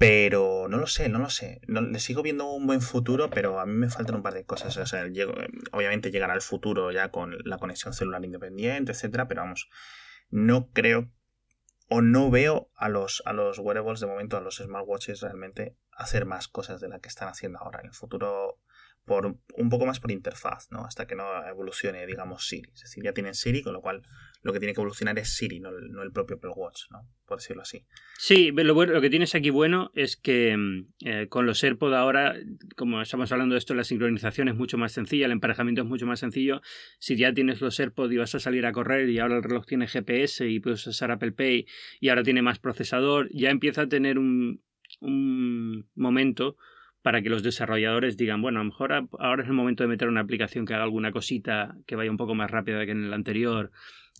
[0.01, 1.61] Pero no lo sé, no lo sé.
[1.67, 4.75] le sigo viendo un buen futuro, pero a mí me faltan un par de cosas.
[4.77, 5.05] O sea,
[5.73, 9.69] obviamente llegará al futuro ya con la conexión celular independiente, etcétera, pero vamos,
[10.31, 11.11] no creo
[11.87, 16.25] o no veo a los, a los wearables de momento, a los smartwatches realmente hacer
[16.25, 17.81] más cosas de las que están haciendo ahora.
[17.81, 18.59] En el futuro
[19.05, 20.85] por un poco más por interfaz, ¿no?
[20.85, 22.69] Hasta que no evolucione, digamos, Siri.
[22.73, 24.03] Es decir, ya tienen Siri, con lo cual
[24.43, 27.07] lo que tiene que evolucionar es Siri, no el, propio Apple Watch, ¿no?
[27.25, 27.85] Por decirlo así.
[28.17, 31.95] Sí, lo, bueno, lo que tienes aquí bueno es que mm, eh, con los AirPods
[31.95, 32.35] ahora,
[32.75, 36.05] como estamos hablando de esto, la sincronización es mucho más sencilla, el emparejamiento es mucho
[36.05, 36.61] más sencillo.
[36.99, 39.65] Si ya tienes los AirPods y vas a salir a correr y ahora el reloj
[39.65, 41.65] tiene GPS y puedes usar Apple Pay
[41.99, 44.61] y ahora tiene más procesador, ya empieza a tener un,
[44.99, 46.57] un momento
[47.01, 50.07] para que los desarrolladores digan, bueno, a lo mejor ahora es el momento de meter
[50.07, 53.13] una aplicación que haga alguna cosita que vaya un poco más rápida que en el
[53.13, 53.71] anterior,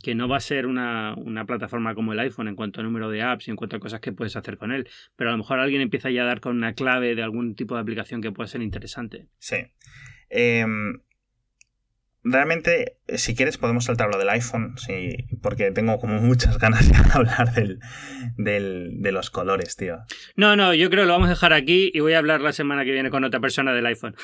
[0.04, 3.10] que no va a ser una, una, plataforma como el iPhone en cuanto a número
[3.10, 5.38] de apps y en cuanto a cosas que puedes hacer con él, pero a lo
[5.38, 8.32] mejor alguien empieza ya a dar con una clave de algún tipo de aplicación que
[8.32, 9.28] pueda ser interesante.
[9.38, 9.58] Sí.
[10.30, 10.65] Eh,
[12.24, 16.88] Realmente, eh, si quieres, podemos saltar lo del iPhone, sí, porque tengo como muchas ganas
[16.88, 17.80] de hablar del,
[18.38, 20.00] de los colores, tío.
[20.36, 22.54] No, no, yo creo que lo vamos a dejar aquí y voy a hablar la
[22.54, 24.16] semana que viene con otra persona del iPhone.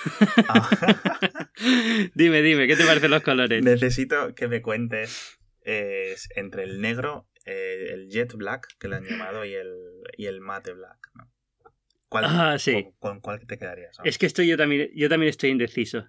[0.47, 0.69] Ah.
[2.15, 3.63] dime, dime, ¿qué te parecen los colores?
[3.63, 5.39] Necesito que me cuentes
[6.35, 9.73] entre el negro, eh, el jet black, que le han llamado, y el,
[10.17, 11.29] y el mate black, ¿no?
[12.09, 12.87] ¿Cuál, ah, sí.
[12.99, 13.97] ¿con, cuál te quedarías?
[14.03, 16.05] Es que estoy yo también, yo también estoy indeciso.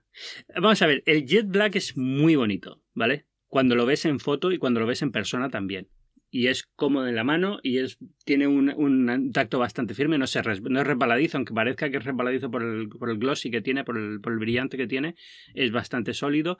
[0.54, 3.26] Vamos a ver, el Jet Black es muy bonito, ¿vale?
[3.48, 5.88] Cuando lo ves en foto y cuando lo ves en persona también.
[6.30, 10.42] Y es cómodo en la mano y es, tiene un, tacto bastante firme, no, se
[10.42, 13.82] no es resbaladizo, aunque parezca que es resbaladizo por el, por el glossy que tiene,
[13.82, 15.16] por el, por el brillante que tiene,
[15.54, 16.58] es bastante sólido,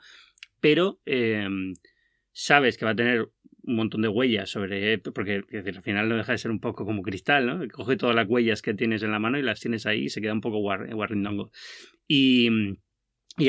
[0.59, 1.47] pero eh,
[2.31, 3.29] sabes que va a tener
[3.69, 4.97] un montón de huellas sobre.
[4.97, 7.67] Porque al final no deja de ser un poco como cristal, ¿no?
[7.69, 10.21] Coge todas las huellas que tienes en la mano y las tienes ahí y se
[10.21, 11.51] queda un poco guarrindongo.
[12.07, 12.49] Y.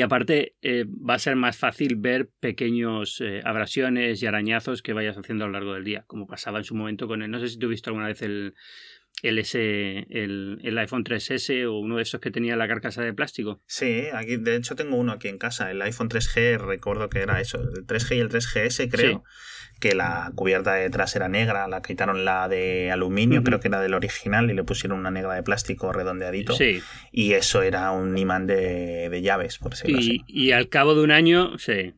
[0.01, 5.17] Aparte eh, va a ser más fácil ver pequeños eh, abrasiones y arañazos que vayas
[5.17, 7.29] haciendo a lo largo del día, como pasaba en su momento con el...
[7.29, 8.53] No sé si tú has visto alguna vez el,
[9.21, 13.13] el, S, el, el, iPhone 3S o uno de esos que tenía la carcasa de
[13.13, 13.61] plástico.
[13.67, 17.39] Sí, aquí de hecho tengo uno aquí en casa, el iPhone 3G, recuerdo que era
[17.39, 19.23] eso, el 3G y el 3GS creo,
[19.79, 23.81] que la cubierta de detrás era negra, la quitaron la de aluminio, creo que era
[23.81, 26.53] del original, y le pusieron una negra de plástico redondeadito.
[26.53, 26.81] Sí.
[27.11, 30.21] Y eso era un imán de, de llaves, por decirlo y, así.
[30.27, 31.95] Y al cabo de un año, sí,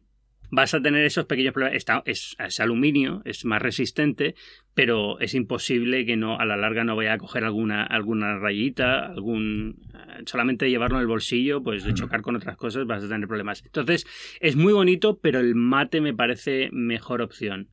[0.54, 1.84] vas a tener esos pequeños problemas.
[2.06, 4.36] es, es, aluminio, es más resistente,
[4.74, 9.06] pero es imposible que no a la larga no vaya a coger alguna, alguna rayita,
[9.06, 13.10] algún eh, solamente llevarlo en el bolsillo, pues de chocar con otras cosas vas a
[13.10, 13.64] tener problemas.
[13.66, 14.06] Entonces,
[14.40, 17.70] es muy bonito, pero el mate me parece mejor opción.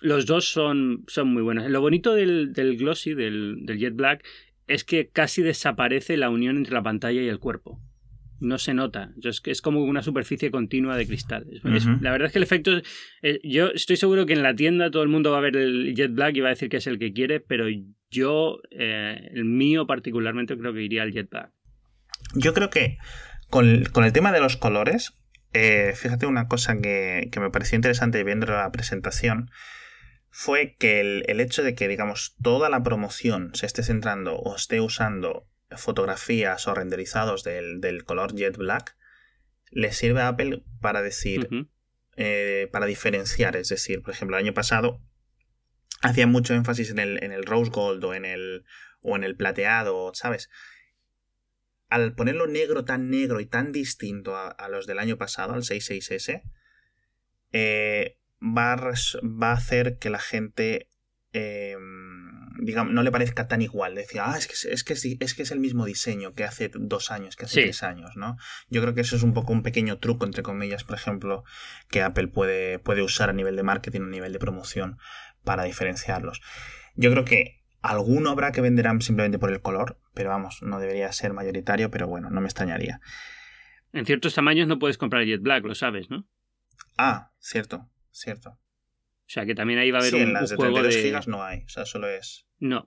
[0.00, 1.68] los dos son, son muy buenos.
[1.70, 4.24] Lo bonito del, del glossy, del, del Jet Black,
[4.66, 7.80] es que casi desaparece la unión entre la pantalla y el cuerpo
[8.40, 9.12] no se nota.
[9.22, 11.46] Es, es como una superficie continua de cristal.
[12.00, 12.70] la verdad es que el efecto.
[13.22, 15.94] Eh, yo estoy seguro que en la tienda todo el mundo va a ver el
[15.94, 17.66] Jet Black y va a decir que es el que quiere, pero
[18.10, 21.50] yo, eh, el mío particularmente, creo que iría al Jet Black.
[22.34, 22.98] Yo creo que
[23.50, 25.14] con, el tema de los colores,
[25.52, 29.50] eh, fíjate una cosa que, me pareció interesante viendo la presentación
[30.30, 34.56] fue que el, el, hecho de que, digamos, toda la promoción se esté centrando o
[34.56, 38.96] esté usando fotografías o renderizados del, color jet black,
[39.70, 41.48] le sirve a Apple para decir,
[42.16, 43.56] eh, para diferenciar.
[43.56, 45.00] Es decir, por ejemplo, el año pasado
[46.02, 48.64] hacía mucho énfasis en el, en el rose gold o en el,
[49.00, 50.50] o en el plateado, ¿sabes?
[51.88, 56.42] Al ponerlo negro, tan negro y tan distinto a, los del año pasado, al 66S,
[57.52, 60.88] eh, va, a va, a hacer que la gente
[61.32, 61.76] eh,
[62.58, 63.94] digamos, no le parezca tan igual.
[63.94, 67.10] Decía, ah, es que es, que es, que es el mismo diseño que hace dos
[67.10, 68.36] años, que hace tres años, ¿no?
[68.68, 71.44] Yo creo que eso es un poco un pequeño truco, entre comillas, por ejemplo,
[71.88, 74.98] que Apple puede, puede usar a nivel de marketing, a nivel de promoción,
[75.44, 76.40] para diferenciarlos.
[76.94, 81.12] Yo creo que alguno habrá que venderán simplemente por el color, pero vamos, no debería
[81.12, 83.00] ser mayoritario, pero bueno, no me extrañaría.
[83.92, 86.26] En ciertos tamaños no puedes comprar Jet Black, lo sabes, ¿no?
[86.96, 88.58] Ah, cierto, cierto.
[89.26, 90.74] O sea que también ahí va a haber sí, un, en las un de juego
[90.74, 91.08] 32 de.
[91.08, 92.46] gigas no hay, o sea, solo es.
[92.58, 92.86] No,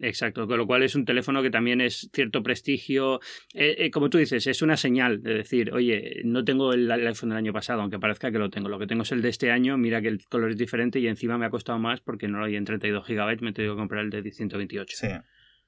[0.00, 3.20] Exacto, con lo cual es un teléfono que también es cierto prestigio.
[3.54, 7.06] Eh, eh, como tú dices, es una señal de decir, oye, no tengo el, el,
[7.06, 8.68] iPhone del año pasado, aunque parezca que lo tengo.
[8.68, 11.06] Lo que tengo es el de este año, mira que el color es diferente y
[11.06, 13.74] encima me ha costado más porque no lo hay en 32 GB, me he tenido
[13.74, 14.96] que comprar el de 128.
[14.96, 15.08] Sí.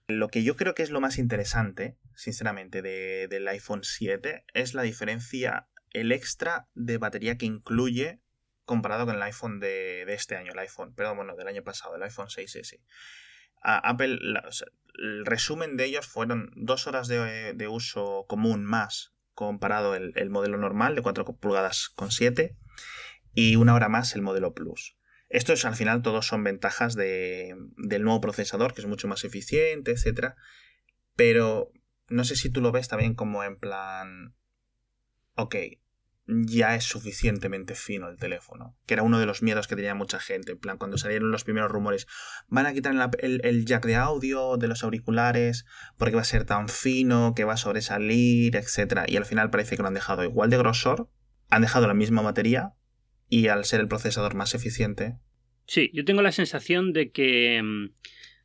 [0.09, 4.74] Lo que yo creo que es lo más interesante, sinceramente, de, del iPhone 7 es
[4.74, 8.20] la diferencia, el extra de batería que incluye
[8.68, 12.02] comparado con el iPhone de, este año, el iPhone, perdón, bueno, del año pasado, el
[12.04, 12.81] iPhone 6S.
[13.61, 14.18] A Apple,
[14.94, 20.59] el resumen de ellos fueron dos horas de, uso común más comparado el, el, modelo
[20.59, 22.57] normal de 4 pulgadas con 7
[23.35, 24.96] y una hora más el modelo Plus.
[25.28, 29.24] Esto es al final todos son ventajas de, del nuevo procesador que es mucho más
[29.24, 30.35] eficiente, etc.
[31.16, 31.72] Pero
[32.09, 34.35] no sé si tú lo ves también como en plan,
[35.35, 35.57] ok,
[36.29, 38.77] ya es suficientemente fino el teléfono.
[38.87, 40.53] Que era uno de los miedos que tenía mucha gente.
[40.53, 42.07] En plan, cuando salieron los primeros rumores,
[42.49, 45.64] van a quitar el, jack de audio de los auriculares
[45.97, 49.05] porque va a ser tan fino, que va a sobresalir, etc.
[49.09, 51.11] Y al final parece que lo han dejado igual de grosor,
[51.49, 52.75] han dejado la misma batería
[53.29, 55.17] y al ser el procesador más eficiente.
[55.67, 57.62] Sí, yo tengo la sensación de que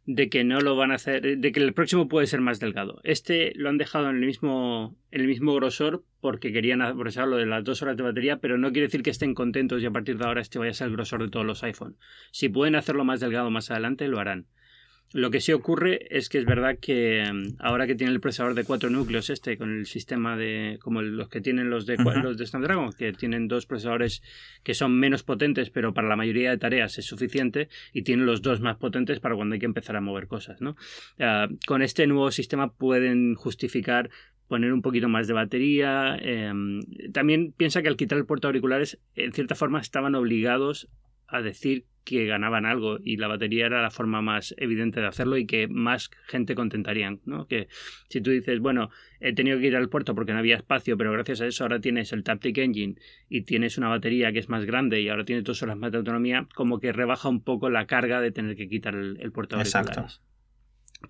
[0.06, 3.00] de que no lo van a hacer, de que el próximo puede ser más delgado.
[3.04, 7.38] Este lo han dejado en el mismo, en el mismo grosor porque querían aprovechar lo
[7.38, 9.92] de las dos horas de batería, pero no quiere decir que estén contentos y a
[9.92, 11.98] partir de ahora este vaya a ser el grosor de todos los iPhone.
[12.32, 14.48] Si pueden hacerlo más delgado más adelante, lo harán.
[15.12, 18.56] Lo que sí ocurre es que es verdad que mm, ahora que tiene el procesador
[18.56, 21.98] de cuatro núcleos este, con el sistema de, como los que tienen los de, uh
[21.98, 22.24] -huh.
[22.24, 24.24] los de Snapdragon, que tienen dos procesadores
[24.64, 28.42] que son menos potentes, pero para la mayoría de tareas es suficiente, y tienen los
[28.42, 30.62] dos más potentes para cuando hay que empezar a mover cosas.
[30.62, 30.72] ¿no?
[31.20, 34.10] Uh, con este nuevo sistema pueden justificar
[34.48, 36.18] poner un poquito más de batería.
[36.22, 36.52] Eh,
[37.12, 40.90] también piensa que al quitar el puerto de auriculares, en cierta forma estaban obligados
[41.28, 45.38] a decir que ganaban algo y la batería era la forma más evidente de hacerlo
[45.38, 47.48] y que más gente contentarían, ¿no?
[47.48, 47.68] Que
[48.10, 48.90] si tú dices, bueno,
[49.20, 51.80] he tenido que ir al puerto porque no había espacio, pero gracias a eso ahora
[51.80, 52.96] tienes el Taptic Engine
[53.30, 56.00] y tienes una batería que es más grande y ahora tienes dos horas más de
[56.00, 59.64] autonomía, como que rebaja un poco la carga de tener que quitar el, puerto de
[59.64, 60.22] auriculares.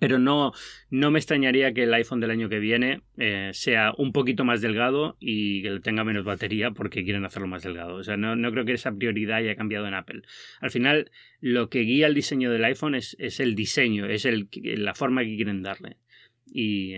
[0.00, 0.52] Pero no,
[0.90, 4.60] no me extrañaría que el iPhone del año que viene eh, sea un poquito más
[4.60, 7.94] delgado y que tenga menos batería porque quieren hacerlo más delgado.
[7.94, 10.22] O sea, no, no, creo que esa prioridad haya cambiado en Apple.
[10.60, 14.48] Al final, lo que guía el diseño del iPhone es, es el diseño, es el,
[14.62, 15.98] la forma que quieren darle.
[16.46, 16.94] Y,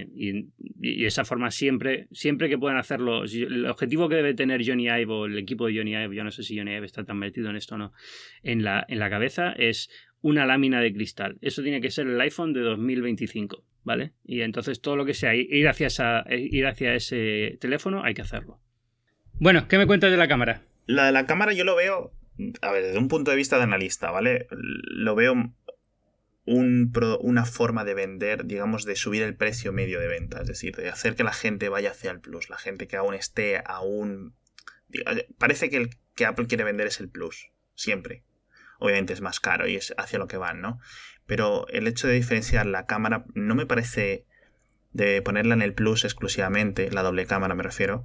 [0.83, 5.27] esa forma siempre, siempre que puedan hacerlo, el objetivo que debe tener Johnny Ive o
[5.27, 7.57] el equipo de Johnny Ive, yo no sé si Johnny Ive está tan metido en
[7.57, 7.93] esto o no,
[8.43, 9.89] en la, en la cabeza, es
[10.27, 11.39] una lámina de cristal.
[11.41, 14.13] Eso tiene que ser el iPhone de 2025, ¿vale?
[14.25, 18.23] Y entonces todo lo que sea ir hacia, esa, ir hacia ese teléfono hay que
[18.23, 18.61] hacerlo.
[19.39, 20.63] Bueno, ¿qué me cuentas de la cámara?
[20.87, 22.13] La de la cámara yo lo veo,
[22.61, 24.49] a ver, desde un punto de vista de analista, ¿vale?
[24.51, 25.33] Lo veo
[26.45, 30.75] un, una forma de vender, digamos, de subir el precio medio de venta, es decir,
[30.75, 34.35] de hacer que la gente vaya hacia el plus, la gente que aún esté, aún...
[35.39, 38.25] Parece que el que Apple quiere vender es el plus, siempre.
[38.79, 40.79] Obviamente es más caro y es hacia lo que van, ¿no?
[41.27, 44.27] Pero el hecho de diferenciar la cámara no me parece
[44.93, 48.05] de ponerla en el plus exclusivamente, la doble cámara me refiero,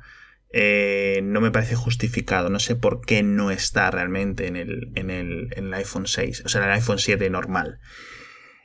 [0.54, 2.50] eh, no me parece justificado.
[2.50, 6.44] No sé por qué no está realmente en el, en, el, en el iPhone 6,
[6.46, 7.80] o sea, en el iPhone 7 normal.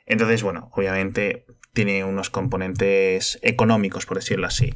[0.05, 4.73] Entonces, bueno, obviamente tiene unos componentes económicos, por decirlo así.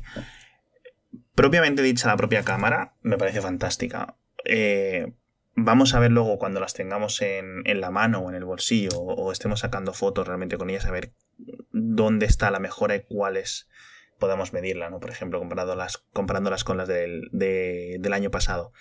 [1.35, 4.17] Propiamente dicha la propia cámara, me parece fantástica.
[4.45, 5.13] Eh,
[5.55, 8.97] vamos a ver luego cuando las tengamos en, en, la mano o en el bolsillo
[8.97, 11.13] o, estemos sacando fotos realmente con ellas, a ver
[11.71, 13.69] dónde está la mejora y cuáles
[14.19, 14.99] podamos medirla, ¿no?
[14.99, 18.71] Por ejemplo, comparándolas, comparándolas con las del, de, del año pasado.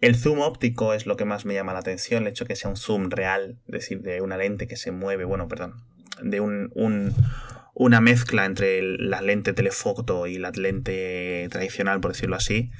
[0.00, 2.56] El zoom óptico es lo que más me llama la atención, el hecho de que
[2.56, 5.84] sea un zoom real, es decir, de una lente que se mueve, bueno, perdón,
[6.22, 6.70] de un,
[7.74, 12.70] una mezcla entre la lente telefoto y la lente tradicional, por decirlo así,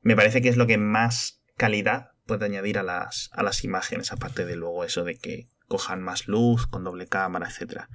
[0.00, 4.10] me parece que es lo que más calidad puede añadir a las, a las imágenes,
[4.10, 7.88] aparte de luego eso de que cojan más luz con doble cámara, etcétera.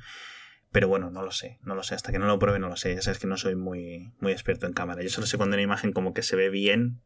[0.71, 2.77] Pero bueno, no lo sé, no lo sé, hasta que no lo pruebe no lo
[2.77, 5.03] sé, ya sabes que no soy muy, muy experto en cámara.
[5.03, 7.01] Yo solo sé cuando una imagen como que se ve bien,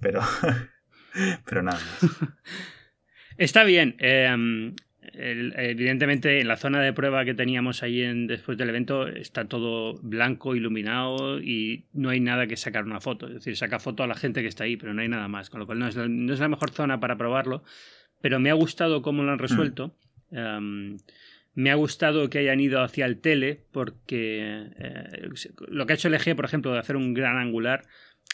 [0.00, 0.20] pero,
[1.46, 2.10] pero nada más.
[3.36, 3.96] Está bien.
[3.98, 4.72] Eh,
[5.16, 9.94] evidentemente en la zona de prueba que teníamos ahí en, después del evento está todo
[10.02, 13.26] blanco, iluminado y no hay nada que sacar una foto.
[13.26, 15.50] Es decir, saca foto a la gente que está ahí, pero no hay nada más.
[15.50, 17.62] Con lo cual no es, la, mejor zona para probarlo.
[18.20, 19.96] Pero me ha gustado cómo lo han resuelto.
[20.30, 20.98] Em,
[21.54, 25.28] me ha gustado que hayan ido hacia el tele porque eh,
[25.68, 27.84] lo que ha hecho el EG, por ejemplo, de hacer un gran angular,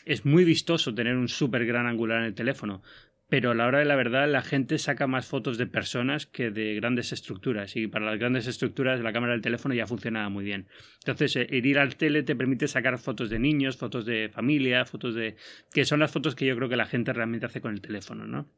[0.07, 2.83] es muy vistoso tener un súper gran angular en el teléfono
[3.31, 6.51] pero a la hora de la verdad la gente saca más fotos de personas que
[6.51, 10.45] de grandes estructuras y para las grandes estructuras la cámara del teléfono ya funciona muy
[10.45, 10.67] bien.
[10.99, 15.15] Entonces, eh, ir al tele te permite sacar fotos de niños, fotos de familia, fotos
[15.15, 15.37] de
[15.73, 18.27] que son las fotos que yo creo que la gente realmente hace con el teléfono,
[18.27, 18.49] ¿no?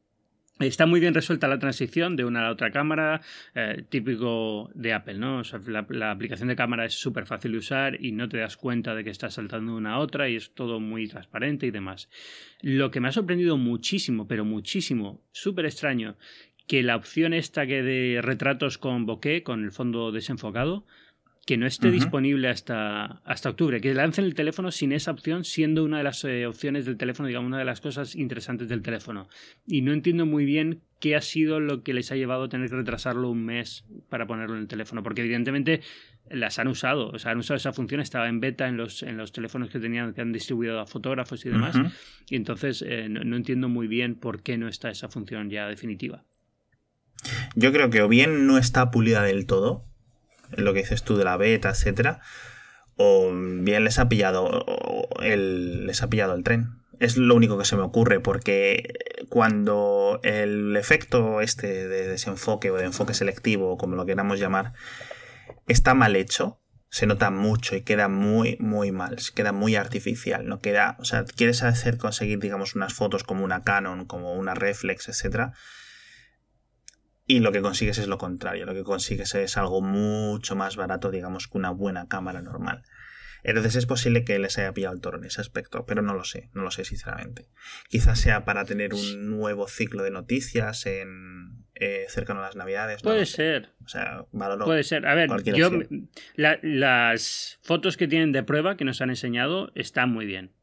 [0.59, 3.21] Está muy bien resuelta la transición de una a la otra cámara,
[3.55, 5.41] eh, típico de Apple, ¿no?
[5.89, 9.03] la, aplicación de cámara es súper fácil de usar y no te das cuenta de
[9.03, 12.07] que estás saltando de una a otra y es todo muy transparente y demás.
[12.61, 16.17] Lo que me ha sorprendido muchísimo, pero muchísimo, súper extraño,
[16.67, 20.85] que la opción esta que de retratos con bokeh, con el fondo desenfocado,
[21.45, 25.83] que no esté disponible hasta, hasta octubre, que lancen el teléfono sin esa opción, siendo
[25.83, 29.27] una de las eh, opciones del teléfono, digamos, una de las cosas interesantes del teléfono.
[29.67, 32.69] Y no entiendo muy bien qué ha sido lo que les ha llevado a tener
[32.69, 35.81] que retrasarlo un mes para ponerlo en el teléfono, porque evidentemente
[36.29, 39.17] las han usado, o sea, han usado esa función, estaba en beta en los, en
[39.17, 41.75] los teléfonos que tenían, que han distribuido a fotógrafos y demás,
[42.29, 46.23] y entonces eh, no entiendo muy bien por qué no está esa función ya definitiva.
[47.55, 49.85] Yo creo que o bien no está pulida del todo,
[50.57, 52.19] lo que dices tú de la beta, etcétera,
[52.95, 54.65] o bien les ha pillado
[55.21, 56.79] el, les ha pillado el tren.
[56.99, 58.93] Es lo único que se me ocurre, porque
[59.29, 64.73] cuando el efecto este de desenfoque o de enfoque selectivo, como lo queramos llamar,
[65.67, 70.59] está mal hecho, se nota mucho y queda muy, muy mal, queda muy artificial, no
[70.59, 75.09] queda, o sea, quieres hacer conseguir, digamos, unas fotos como una Canon, como una Reflex,
[75.09, 75.53] etcétera,
[77.25, 81.11] y lo que consigues es lo contrario, lo que consigues es algo mucho más barato,
[81.11, 82.83] digamos, que una buena cámara normal.
[83.43, 86.23] Entonces es posible que les haya pillado el toro en ese aspecto, pero no lo
[86.23, 87.49] sé, no lo sé sinceramente.
[87.89, 93.01] Quizás sea para tener un nuevo ciclo de noticias en eh, cercano a las navidades.
[93.01, 93.69] Puede ser.
[93.83, 95.05] O sea, Puede ser.
[95.05, 95.71] A ver, yo,
[96.35, 100.53] las fotos que tienen de prueba que nos han enseñado están muy bien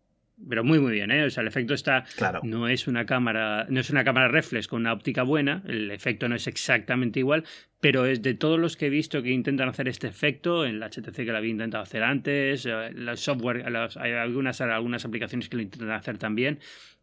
[0.48, 1.24] pero muy muy bien, ¿eh?
[1.24, 2.40] O sea, el efecto está claro.
[2.42, 6.29] no es una cámara, no es una cámara reflex con una óptica buena, el efecto
[6.29, 7.44] no es exactamente igual,
[7.81, 10.88] pero es de todos los que he visto que intentan hacer este efecto, en la
[10.88, 13.64] HTC que lo había intentado hacer antes, eh, el software,
[13.96, 16.59] hay algunas, algunas aplicaciones que lo intentan hacer también,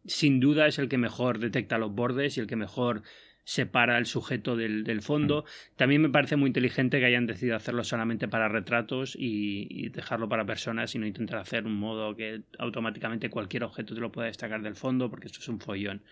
[0.06, 3.02] sin duda es el que mejor detecta los bordes y el que mejor
[3.48, 5.46] separa el sujeto del, fondo.
[5.74, 10.44] También me parece muy inteligente que hayan decidido hacerlo solamente para retratos y, dejarlo para
[10.44, 14.60] personas y no intentar hacer un modo que automáticamente cualquier objeto te lo pueda destacar
[14.60, 16.02] del fondo, porque esto es un follón.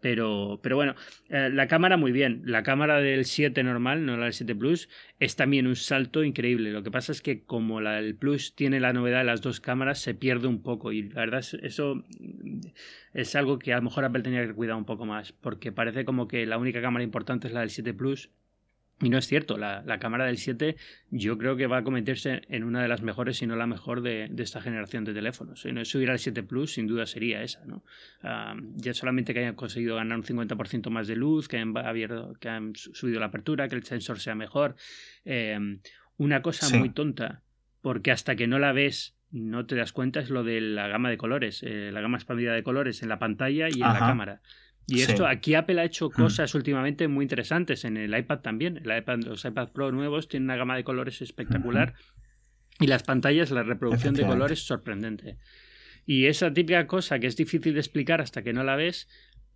[0.00, 0.94] Pero, pero bueno,
[1.28, 2.42] eh, la cámara muy bien.
[2.44, 6.72] La cámara del 7 normal, no la del 7 Plus, es también un salto increíble.
[6.72, 9.60] Lo que pasa es que como la del Plus tiene la novedad de las dos
[9.60, 10.92] cámaras, se pierde un poco.
[10.92, 12.04] Y la verdad, eso
[13.12, 15.32] es algo que a lo mejor Apple tenía que cuidar un poco más.
[15.32, 18.30] Porque parece como que la única cámara importante es la del 7 Plus
[19.02, 20.76] y no es cierto, la, cámara del 7
[21.10, 24.02] yo creo que va a convertirse en una de las mejores, si no la mejor,
[24.02, 25.62] de, esta generación de teléfonos.
[25.62, 27.64] Si no subir al 7 Plus, sin duda sería esa.
[27.64, 27.82] ¿no?
[28.76, 32.48] ya solamente que hayan conseguido ganar un 50% más de luz, que han, abierto, que
[32.48, 34.76] han subido la apertura, que el sensor sea mejor.
[35.24, 35.80] Em,
[36.18, 37.42] una cosa muy tonta,
[37.80, 41.08] porque hasta que no la ves no te das cuenta, es lo de la gama
[41.08, 44.40] de colores, eh, la gama expandida de colores en la pantalla y en la cámara.
[44.90, 46.12] Y esto, aquí Apple ha hecho hmm.
[46.12, 47.84] cosas últimamente muy interesantes.
[47.84, 48.78] En el iPad también.
[48.78, 51.94] El iPad, los iPad Pro nuevos tienen una gama de colores espectacular.
[52.80, 55.36] Y las pantallas, la reproducción de colores sorprendente.
[56.06, 59.06] Y esa típica cosa que es difícil de explicar hasta que no la ves,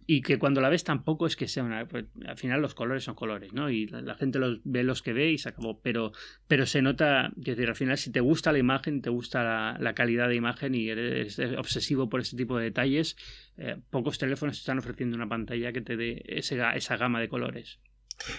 [0.06, 3.04] y que cuando la ves tampoco es que sea una pues, al final los colores
[3.04, 5.80] son colores no y la, gente los ve los que ve y se acabó.
[5.80, 6.12] Pero
[6.46, 9.94] pero se nota que decir al final si te gusta la imagen te gusta la,
[9.94, 13.16] calidad de imagen y eres obsesivo por ese tipo de detalles
[13.56, 17.78] eh, pocos teléfonos están ofreciendo una pantalla que te dé esa gama de colores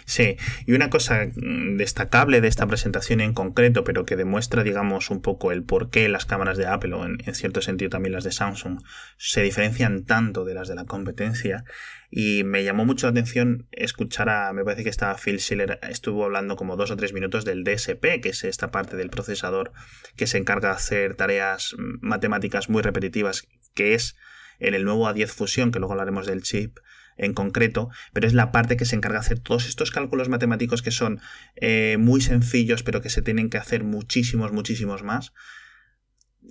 [0.06, 5.10] Sí, y una cosa mm, destacable de esta presentación en concreto, pero que demuestra, digamos,
[5.10, 8.24] un poco el por qué las cámaras de Apple, o en, cierto sentido también las
[8.24, 8.82] de Samsung,
[9.18, 11.66] se diferencian tanto de las de la competencia.
[12.10, 16.24] Y me llamó mucho la atención escuchar a, me parece que estaba Phil Schiller, estuvo
[16.24, 19.74] hablando como dos o tres minutos del DSP, que es esta parte del procesador
[20.16, 24.16] que se encarga de hacer tareas mm, matemáticas muy repetitivas, que es
[24.60, 26.80] en el nuevo A10 Fusion, que luego hablaremos del chip,
[27.18, 30.82] en concreto, pero es la parte que se encarga de hacer todos estos cálculos matemáticos
[30.82, 31.22] que son
[31.56, 35.34] eh, muy sencillos, pero que se tienen que hacer muchísimos, muchísimos más.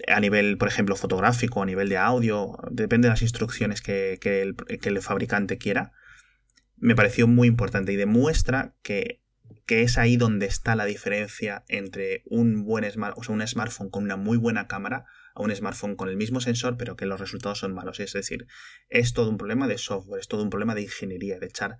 [0.09, 5.03] A nivel, por ejemplo, fotográfico, a nivel de audio, depende de las instrucciones que, el,
[5.03, 5.93] fabricante quiera.
[6.77, 9.23] Me pareció muy importante y demuestra que,
[9.67, 14.03] que, es ahí donde está la diferencia entre un buen smart, o un smartphone con
[14.03, 17.59] una muy buena cámara a un smartphone con el mismo sensor, pero que los resultados
[17.59, 18.01] son malos.
[18.01, 18.47] Es decir,
[18.89, 21.79] es todo un problema de software, es todo un problema de ingeniería, de echar.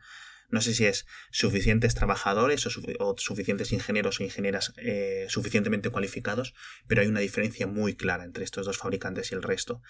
[0.51, 6.55] No sé si es suficientes trabajadores o, suficientes ingenieros o ingenieras eh, suficientemente cualificados,
[6.87, 9.83] pero hay una diferencia muy clara entre estos dos fabricantes y el resto.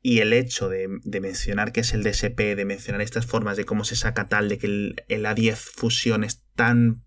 [0.00, 0.88] Y el hecho de,
[1.20, 4.58] mencionar que es el DSP, de mencionar estas formas de cómo se saca tal, de
[4.58, 7.04] que el, A10 Fusion es tan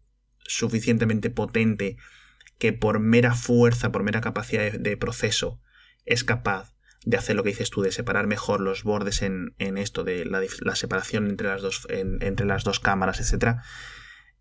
[0.47, 1.97] suficientemente potente
[2.57, 5.61] que por mera fuerza, por mera capacidad de, proceso,
[6.05, 6.73] es capaz
[7.05, 10.75] de hacer lo que dices tú, de separar mejor los bordes en, esto, de la,
[10.75, 13.57] separación entre las, dos, entre las dos cámaras, etc.,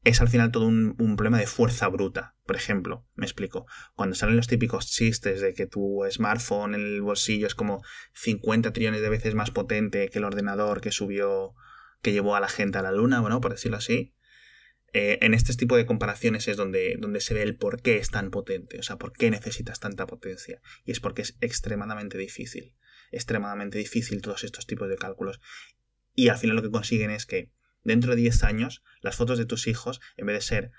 [0.04, 2.36] es al final todo un, problema de fuerza bruta.
[2.44, 7.02] Por ejemplo, me explico, cuando salen los típicos chistes de que tu smartphone en el
[7.02, 11.54] bolsillo es como 50 trillones de veces más potente que el ordenador que subió,
[12.02, 14.13] que llevó a la gente a la luna, bueno, por decirlo así,
[14.96, 18.10] eh, en este tipo de comparaciones es donde, donde se ve el por qué es
[18.10, 20.62] tan potente, o sea, por qué necesitas tanta potencia.
[20.84, 22.76] Y es porque es extremadamente difícil,
[23.10, 25.40] extremadamente difícil todos estos tipos de cálculos.
[26.14, 27.50] Y al final lo que consiguen es que
[27.82, 30.70] dentro de 10 años las fotos de tus hijos, en vez de ser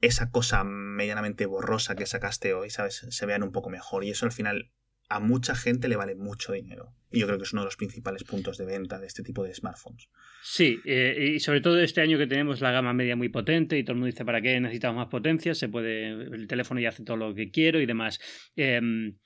[0.00, 3.06] esa cosa medianamente borrosa que sacaste hoy, ¿sabes?
[3.10, 4.04] Se vean un poco mejor.
[4.04, 4.72] Y eso al final
[5.08, 6.94] a mucha gente le vale mucho dinero.
[7.10, 9.44] Y yo creo que es uno de los principales puntos de venta de este tipo
[9.44, 10.08] de smartphones.
[10.42, 13.84] Sí, eh, y sobre todo este año que tenemos la gama media muy potente y
[13.84, 15.54] todo el mundo dice, ¿para qué necesitamos más potencia?
[15.54, 18.20] Se puede, el teléfono ya hace todo lo que quiero y demás.
[18.56, 19.18] Em,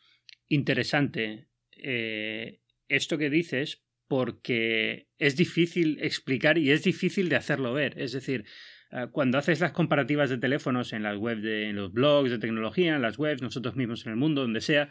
[0.49, 7.99] interesante eh, esto que dices porque es difícil explicar y es difícil de hacerlo ver.
[8.01, 8.45] Es decir,
[8.91, 12.97] eh, cuando haces las comparativas de teléfonos en las webs en los blogs de tecnología,
[12.97, 14.91] en las webs, nosotros mismos en el mundo, donde sea,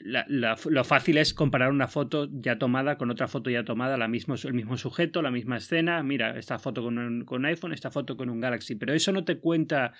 [0.00, 4.34] lo fácil es comparar una foto ya tomada con otra foto ya tomada, la mismo,
[4.42, 6.02] el mismo sujeto, la misma escena.
[6.02, 8.74] Mira, esta foto con un, con iPhone, esta foto con un Galaxy.
[8.74, 9.92] Pero eso no te cuenta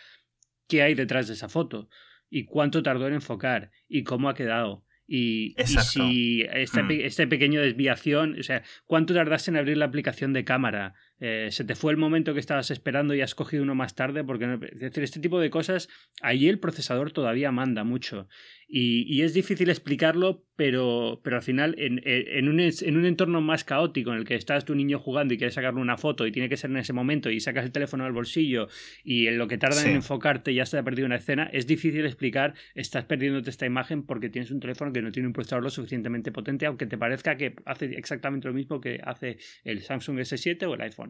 [0.68, 1.88] qué hay detrás de esa foto
[2.30, 4.84] y cuánto tardó en enfocar y cómo ha quedado.
[5.06, 6.90] Y, si esta, mm.
[6.90, 10.94] esta pequeña desviación, o sea, ¿cuánto tardaste en abrir la aplicación de cámara?
[11.20, 14.22] Eh, se te fue el momento que estabas esperando y has cogido uno más tarde,
[14.24, 15.88] porque es decir, este tipo de cosas,
[16.22, 18.28] ahí el procesador todavía manda mucho.
[18.70, 23.64] Y, es difícil explicarlo, pero, pero al final, en, en, un, en, un, entorno más
[23.64, 26.50] caótico, en el que estás tu niño jugando y quieres sacarle una foto y tiene
[26.50, 28.68] que ser en ese momento y sacas el teléfono al bolsillo
[29.02, 32.04] y en lo que tarda en enfocarte ya se ha perdido una escena, es difícil
[32.04, 35.70] explicar, estás perdiéndote esta imagen porque tienes un teléfono que no tiene un procesador lo
[35.70, 40.68] suficientemente potente, aunque te parezca que hace exactamente lo mismo que hace el Samsung S7
[40.68, 41.07] o el iPhone.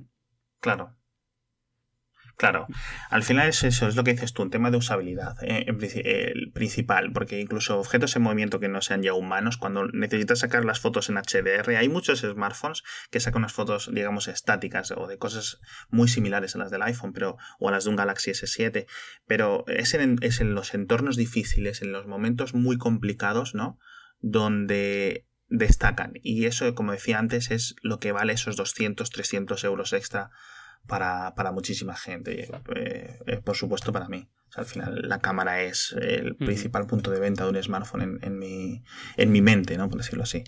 [0.60, 0.98] Claro.
[2.38, 2.68] Claro,
[3.10, 6.52] al final es eso, es lo que dices tú, un tema de usabilidad, eh, el
[6.52, 10.78] principal, porque incluso objetos en movimiento que no sean ya humanos, cuando necesitas sacar las
[10.78, 15.58] fotos en HDR, hay muchos smartphones que sacan unas fotos, digamos, estáticas o de cosas
[15.90, 18.86] muy similares a las del iPhone, pero, o a las de un Galaxy S7,
[19.26, 23.80] pero es en, es en los entornos difíciles, en los momentos muy complicados, ¿no?
[24.20, 26.12] Donde destacan.
[26.22, 30.30] Y eso, como decía antes, es lo que vale esos 200, 300 euros extra
[30.86, 32.48] para, para muchísima gente.
[32.74, 34.28] Eh, eh, por supuesto, para mí.
[34.56, 38.38] al final, la cámara es el principal punto de venta de un smartphone en, en,
[38.38, 38.82] mi,
[39.16, 39.88] en mi mente, ¿no?
[39.88, 40.44] Por decirlo así.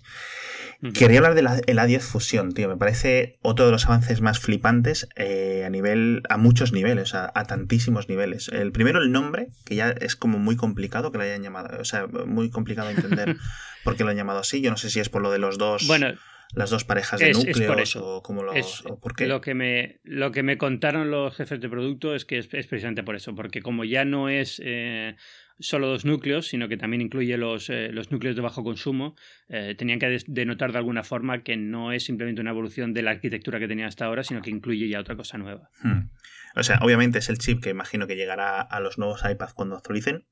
[0.94, 2.68] Quería hablar del A10 Fusión, tío.
[2.68, 7.30] Me parece otro de los avances más flipantes eh, a nivel, a muchos niveles, a,
[7.34, 8.48] a, tantísimos niveles.
[8.48, 11.78] El primero, el nombre, que ya es como muy complicado que lo hayan llamado.
[11.78, 13.36] O sea, muy complicado entender
[13.84, 14.60] por qué lo han llamado así.
[14.60, 15.86] Yo no sé si es por lo de los dos.
[15.86, 16.14] Bueno,
[16.54, 18.52] las dos parejas de núcleos o cómo lo,
[19.00, 19.26] por qué.
[19.26, 23.02] Lo que, me, lo que me contaron los jefes de producto es que es, precisamente
[23.02, 25.16] por eso, porque como ya no es eh,
[25.60, 29.14] solo dos núcleos, sino que también incluye los, eh, los núcleos de bajo consumo,
[29.48, 33.12] eh, tenían que denotar de alguna forma que no es simplemente una evolución de la
[33.12, 35.70] arquitectura que tenía hasta ahora, sino que incluye ya otra cosa nueva.
[35.82, 36.10] Hmm.
[36.56, 39.76] O sea, obviamente es el chip que imagino que llegará a los nuevos iPads cuando
[39.76, 40.26] actualicen,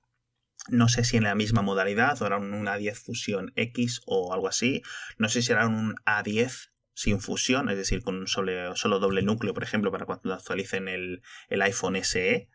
[0.68, 4.48] no sé si en la misma modalidad o era un A10 Fusión X o algo
[4.48, 4.82] así.
[5.18, 9.22] No sé si era un A10 sin fusión, es decir, con un solo, solo doble
[9.22, 12.48] núcleo, por ejemplo, para cuando actualicen el, el iPhone SE.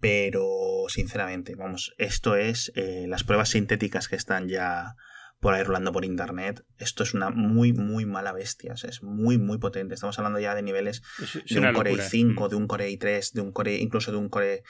[0.00, 4.96] Pero, sinceramente, vamos, esto es eh, las pruebas sintéticas que están ya
[5.42, 6.64] por ahí rolando por internet.
[6.78, 8.74] Esto es una muy, muy mala bestia.
[8.74, 9.94] es muy, muy potente.
[9.94, 11.02] Estamos hablando ya de niveles
[11.50, 12.48] de un Core i5, mm.
[12.48, 14.62] de un Core i3, de un Core, incluso de un Core.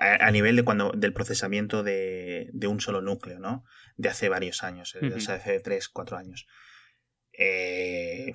[0.00, 3.64] A, nivel de cuando, del procesamiento de, un solo núcleo, ¿no?
[3.96, 6.46] De hace varios años, de hace 3, 4 años.
[7.32, 8.32] Eh,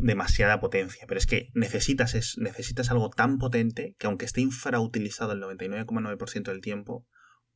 [0.00, 1.06] demasiada potencia.
[1.06, 6.44] Pero es que necesitas, es, necesitas algo tan potente que aunque esté infrautilizado el 99,9%
[6.44, 7.06] del tiempo,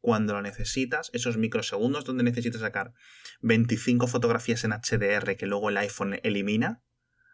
[0.00, 2.92] cuando lo necesitas, esos microsegundos donde necesitas sacar
[3.40, 6.82] 25 fotografías en HDR que luego el iPhone elimina,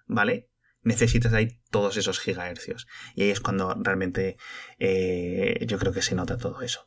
[0.06, 0.48] ¿vale?
[0.84, 2.86] Necesitas ahí todos esos gigahercios.
[3.14, 4.36] Y ahí es cuando realmente
[4.78, 6.86] eh, yo creo que se nota todo eso.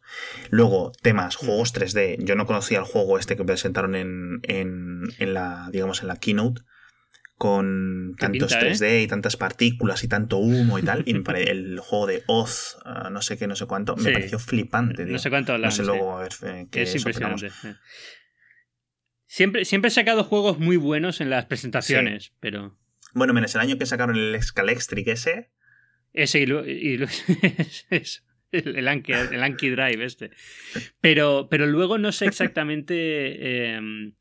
[0.50, 2.18] Luego, temas, juegos 3D.
[2.24, 6.18] Yo no conocía el juego este que presentaron en, en, en la, digamos, en la
[6.18, 6.62] keynote
[7.38, 9.02] con tantos 3D ¿eh?
[9.02, 11.04] y tantas partículas y tanto humo y tal.
[11.06, 15.06] Y el juego de Oz, ah, no sé qué, no sé cuánto, me pareció flipante.
[15.06, 16.96] No sé cuánto No sé luego eh, qué es.
[16.96, 17.52] impresionante.
[19.26, 22.78] Siempre, siempre he sacado juegos muy buenos en las presentaciones, pero.
[23.16, 25.50] Bueno, menos el año que sacaron el Scalextric ese.
[26.14, 26.98] Ese y, lo, y
[28.52, 30.32] el, Anki, el Anki Drive este.
[31.02, 33.74] Pero, pero luego no sé exactamente.
[33.74, 34.14] Em,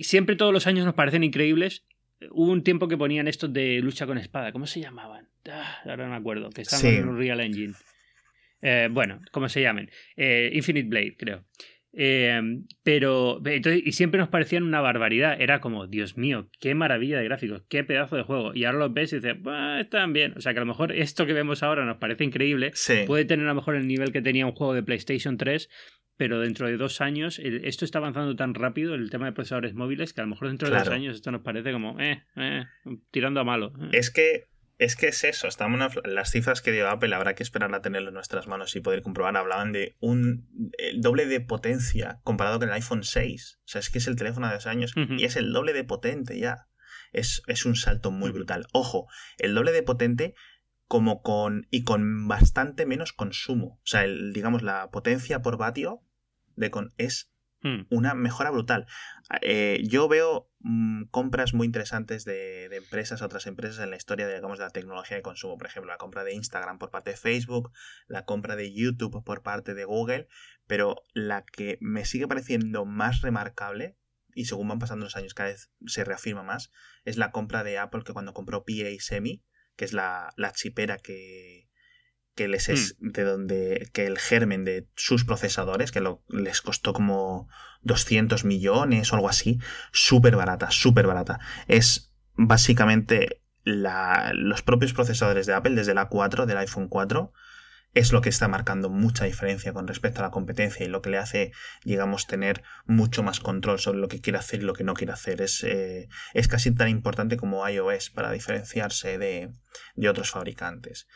[0.00, 1.84] siempre todos los años nos parecen increíbles
[2.30, 4.52] Hubo un tiempo que ponían estos de lucha con espada.
[4.52, 5.28] ¿Cómo se llamaban?
[5.50, 6.50] Ah, ahora no me acuerdo.
[6.50, 7.74] Que estaban en un Real Engine.
[8.62, 9.90] Eh, bueno, ¿cómo se llamen?
[10.16, 11.44] Eh, Infinite Blade, creo.
[11.96, 12.40] Eh,
[12.82, 15.40] pero, y siempre nos parecían una barbaridad.
[15.40, 18.54] Era como, Dios mío, qué maravilla de gráficos, qué pedazo de juego.
[18.54, 19.36] Y ahora los ves y dices,
[19.78, 20.34] están bien.
[20.36, 22.72] O sea que a lo mejor esto que vemos ahora nos parece increíble.
[23.06, 25.68] Puede tener a lo mejor el nivel que tenía un juego de PlayStation 3,
[26.16, 30.12] pero dentro de dos años esto está avanzando tan rápido, el tema de procesadores móviles,
[30.12, 32.64] que a lo mejor dentro de dos años esto nos parece como, eh, eh
[33.10, 33.72] tirando a malo.
[33.80, 33.88] Eh.
[33.92, 34.44] Es que
[34.78, 38.08] es que es eso, estamos las cifras que dio Apple habrá que esperar a tenerlo
[38.08, 39.36] en nuestras manos y poder comprobar.
[39.36, 40.48] Hablaban de un
[40.78, 43.60] el doble de potencia comparado con el iPhone 6.
[43.60, 45.84] O sea, es que es el teléfono de dos años y es el doble de
[45.84, 46.68] potente ya.
[47.12, 48.66] Es, es un salto muy brutal.
[48.72, 49.06] Ojo,
[49.38, 50.34] el doble de potente
[50.88, 53.78] como con y con bastante menos consumo.
[53.82, 56.02] O sea, el, digamos la potencia por vatio
[56.56, 57.33] de con es
[57.64, 57.86] hmm.
[57.90, 58.86] una mejora brutal.
[59.40, 64.28] Eh, yo veo mm, compras muy interesantes de, de, empresas, otras empresas en la historia
[64.28, 65.58] de, digamos, de la tecnología de consumo.
[65.58, 67.72] Por ejemplo, la compra de Instagram por parte de Facebook,
[68.06, 70.28] la compra de YouTube por parte de Google,
[70.68, 73.96] pero la que me sigue pareciendo más remarcable
[74.34, 76.70] y según van pasando los años cada vez se reafirma más,
[77.04, 79.44] es la compra de Apple que cuando compró PA Semi,
[79.76, 81.63] que es la, la chipera que,
[82.34, 83.10] que les es hmm.
[83.10, 87.48] de donde que el germen de sus procesadores que lo, les costó como
[87.82, 89.60] 200 millones o algo así
[89.92, 96.44] súper barata súper barata es básicamente la, los propios procesadores de Apple desde el A4
[96.44, 97.32] del iPhone 4
[97.94, 101.10] es lo que está marcando mucha diferencia con respecto a la competencia y lo que
[101.10, 101.52] le hace,
[101.84, 105.12] digamos, tener mucho más control sobre lo que quiere hacer y lo que no quiere
[105.12, 105.40] hacer.
[105.40, 109.52] Es, eh, es casi tan importante como iOS para diferenciarse de,
[109.94, 111.06] de otros fabricantes.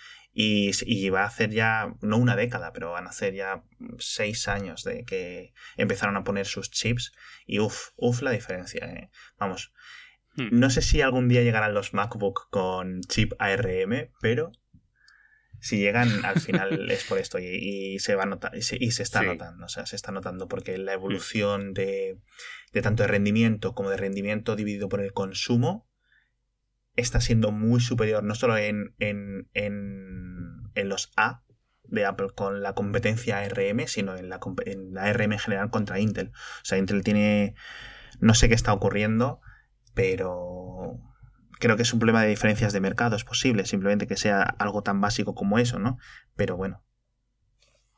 [0.41, 3.65] Y, y, va a hacer ya, no una década, pero van a hacer ya
[3.99, 7.13] seis años de que empezaron a poner sus chips.
[7.45, 8.87] Y uff, uff la diferencia.
[8.87, 9.11] Eh.
[9.37, 9.73] Vamos.
[10.37, 10.51] Hmm.
[10.53, 14.53] No sé si algún día llegarán los MacBook con chip ARM, pero
[15.59, 19.23] si llegan al final es por esto y, se va a notar y se, está
[19.23, 22.21] notando, o sea, se está notando porque la evolución de,
[22.73, 25.88] de, tanto de rendimiento como de rendimiento dividido por el consumo
[27.01, 31.43] está siendo muy superior, no solo en, en, en, en los A
[31.85, 36.01] de Apple con la competencia ARM, sino en la, en la ARM en general contra
[36.01, 36.29] Intel.
[36.29, 37.55] O sea, Intel tiene,
[38.21, 39.41] no sé qué está ocurriendo,
[39.95, 41.01] pero
[41.59, 44.83] creo que es un problema de diferencias de mercado, es posible, simplemente que sea algo
[44.83, 45.99] tan básico como eso, ¿no?
[46.37, 46.83] Pero bueno,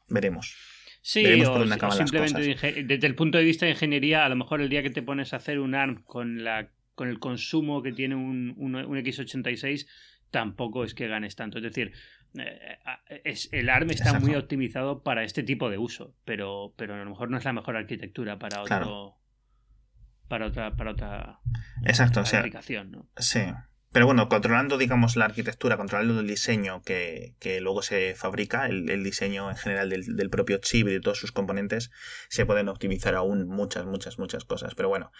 [0.08, 0.56] veremos.
[1.02, 4.82] Sí, o, simplemente desde el punto de vista de ingeniería, a lo mejor el día
[4.82, 6.70] que te pones a hacer un ARM con, la,
[7.00, 9.86] con el consumo que tiene un, un, x86,
[10.30, 11.56] tampoco es que ganes tanto.
[11.56, 11.92] Es decir,
[12.38, 12.76] eh,
[13.24, 17.08] es, el ARM está muy optimizado para este tipo de uso, pero, pero a lo
[17.08, 19.16] mejor no es la mejor arquitectura para otro
[20.28, 21.40] para otra, para otra
[21.86, 23.08] Exacto, aplicación, ¿no?
[23.16, 23.46] Sí.
[23.92, 29.48] Pero bueno, controlando, digamos, la arquitectura, controlando el diseño que, luego se fabrica, el, diseño
[29.48, 31.90] en general del, propio chip y de todos sus componentes,
[32.28, 34.74] se pueden optimizar aún muchas, muchas, muchas cosas.
[34.74, 35.12] Pero bueno,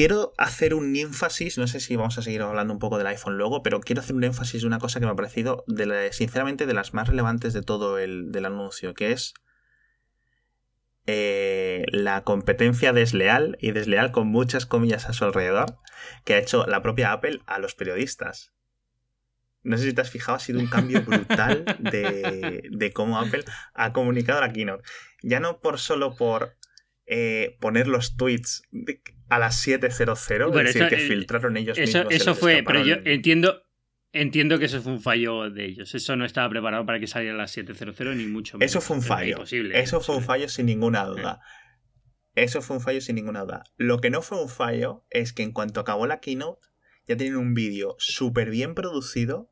[0.00, 3.36] quiero hacer un énfasis, no sé si vamos a seguir hablando un poco del iPhone
[3.36, 6.64] luego, pero quiero hacer un énfasis de una cosa que me ha parecido, de sinceramente,
[6.64, 9.34] de las más relevantes de todo el del anuncio, que es
[11.06, 15.76] eh, la competencia desleal y desleal con muchas comillas a su alrededor
[16.24, 18.54] que ha hecho la propia Apple a los periodistas.
[19.64, 23.44] No sé si te has fijado, ha sido un cambio brutal de, cómo Apple
[23.74, 24.82] ha comunicado la keynote.
[25.22, 26.56] Ya no por solo por
[27.12, 28.62] eh, poner los tweets
[29.28, 32.14] a las 7.00, es decir, que filtraron ellos eso, mismos.
[32.14, 33.64] Eso fue, pero yo entiendo,
[34.12, 35.92] entiendo que eso fue un fallo de ellos.
[35.92, 38.70] Eso no estaba preparado para que saliera a las 7.00 ni mucho menos.
[38.70, 39.42] Eso fue un fallo.
[39.72, 41.40] Eso fue un fallo sin ninguna duda.
[42.36, 43.64] Eso fue un fallo sin ninguna duda.
[43.76, 46.68] Lo que no fue un fallo es que en cuanto acabó la keynote,
[47.08, 49.50] ya tienen un vídeo súper bien producido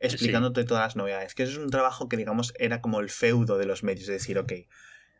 [0.00, 1.36] explicándote todas las novedades.
[1.36, 4.08] Que eso es un trabajo que, digamos, era como el feudo de los medios.
[4.08, 4.52] Es decir, ok,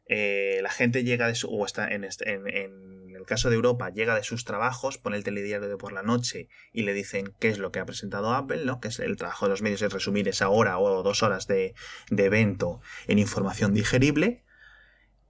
[0.07, 4.23] eh, la gente llega de su, o está en, el caso de Europa, llega de
[4.23, 7.73] sus trabajos, pone el telediario de por la noche y le dicen qué es lo
[7.73, 8.81] que ha presentado Apple, ¿no?
[8.81, 11.75] Que es el trabajo de los medios es resumir esa hora o dos horas de,
[12.11, 14.45] de evento en información digerible.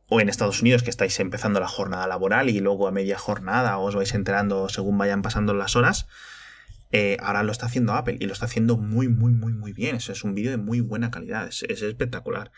[0.08, 3.76] O en Estados Unidos, que estáis empezando la jornada laboral y luego a media jornada
[3.78, 6.06] os vais enterando según vayan pasando las horas.
[6.92, 9.96] Eh, ahora lo está haciendo Apple y lo está haciendo muy, muy, muy, muy bien.
[9.96, 11.46] Eso es un vídeo de muy buena calidad.
[11.48, 12.52] Es, espectacular.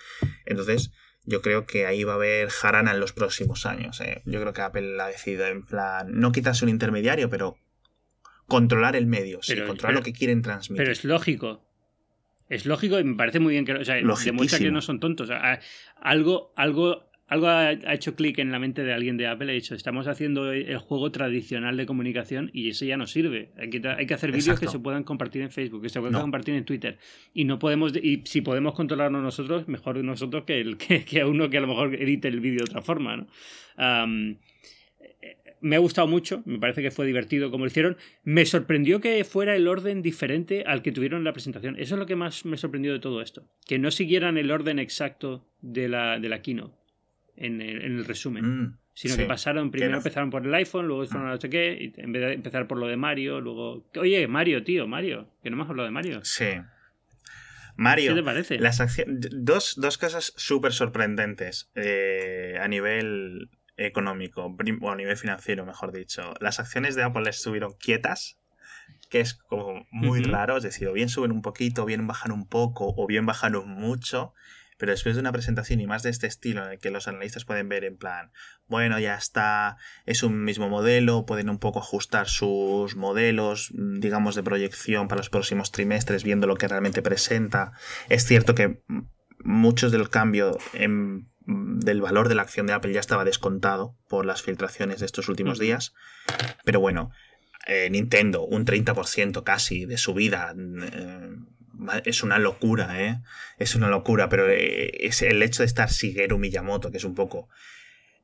[0.45, 0.93] Entonces,
[1.29, 4.01] yo creo que ahí va a haber jarana en los próximos años.
[4.01, 4.23] Eh.
[4.25, 7.59] Yo creo que Apple ha decidido, en plan, no quitarse un intermediario, pero
[8.47, 10.83] controlar el medio, sí, controlar lo que quieren transmitir.
[10.83, 11.63] Pero es lógico.
[12.49, 13.75] Es lógico y me parece muy bien que.
[13.75, 15.29] O sea, demuestra que no son tontos.
[16.01, 19.75] algo, algo algo ha, hecho clic en la mente de alguien de Apple, ha dicho,
[19.75, 23.51] estamos haciendo el juego tradicional de comunicación y eso ya no sirve.
[23.59, 26.21] Hay que, hay que hacer vídeos que se puedan compartir en Facebook, que se puedan
[26.21, 26.99] compartir en Twitter.
[27.35, 31.51] Y no podemos, y si podemos controlarnos nosotros, mejor nosotros que, el, que, a uno
[31.51, 33.17] que a lo mejor edite el vídeo de otra forma.
[33.17, 33.27] ¿no?
[35.61, 37.99] me ha gustado mucho, me parece que fue divertido como lo hicieron.
[38.25, 41.77] Me sorprendió que fuera el orden diferente al que tuvieron en la presentación.
[41.79, 43.45] Eso es lo que más me sorprendió de todo esto.
[43.67, 46.78] Que no siguieran el orden exacto de la, de la keynote
[47.39, 48.45] en el, resumen.
[48.45, 51.93] Mm, sino que pasaron, primero empezaron por el iPhone, luego fueron a no sé qué,
[51.97, 53.85] en vez de empezar por lo de Mario, luego.
[53.97, 56.21] Oye, Mario, tío, Mario, que no me has hablado de Mario.
[56.25, 56.61] Sí.
[57.77, 58.59] Mario, ¿qué te parece?
[58.59, 65.93] Las dos, dos cosas súper sorprendentes eh, a nivel económico, o a nivel financiero, mejor
[65.93, 66.35] dicho.
[66.41, 68.37] Las acciones de Apple estuvieron quietas,
[69.09, 72.33] que es como muy raro, es decir, o bien suben un poquito, o bien bajan
[72.33, 74.35] un poco, o bien bajan mucho.
[74.79, 77.45] Pero después de una presentación y más de este estilo en el que los analistas
[77.45, 78.31] pueden ver en plan,
[78.67, 79.77] bueno, ya está,
[80.07, 85.19] es un mismo modelo, pueden un poco ajustar sus modelos, mm, digamos, de proyección para
[85.19, 87.73] los próximos trimestres, viendo lo que realmente presenta.
[88.09, 88.83] Es cierto que
[89.41, 90.57] muchos del cambio
[91.47, 95.29] del valor de la acción de Apple ya estaba descontado por las filtraciones de estos
[95.29, 95.95] últimos días,
[96.65, 97.11] pero bueno,
[97.67, 100.55] eh, Nintendo, un 30% casi de subida.
[100.57, 101.37] Eh,
[102.05, 103.21] es una locura, ¿eh?
[103.59, 107.15] Es una locura, pero eh, es el hecho de estar Shigeru Miyamoto, que es un
[107.15, 107.49] poco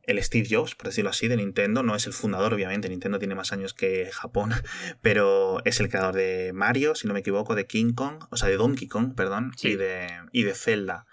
[0.03, 1.83] el Steve Jobs, por decirlo así, de Nintendo.
[1.83, 2.89] No es el fundador, obviamente.
[2.89, 4.53] Nintendo tiene más años que Japón,
[5.03, 8.49] pero es el creador de Mario, si no me equivoco, de King Kong, o sea,
[8.49, 11.07] de Donkey Kong, perdón, y, de, y de Zelda.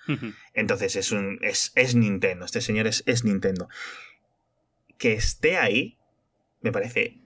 [0.54, 2.46] Entonces es, un, es, es, Nintendo.
[2.46, 3.70] Este señor es, es Nintendo.
[4.98, 5.98] Que esté ahí,
[6.62, 7.22] me parece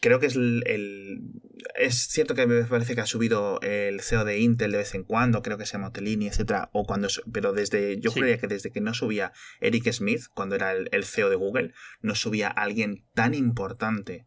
[0.00, 1.39] creo que es el,
[1.80, 5.02] Es cierto que me parece que ha subido el CEO de Intel de vez en
[5.02, 8.70] cuando, creo que se llama Otelini, etcétera, o cuando pero desde yo creía que desde
[8.70, 11.72] que no subía Eric Smith, cuando era el, CEO de Google,
[12.02, 14.26] no subía alguien tan importante,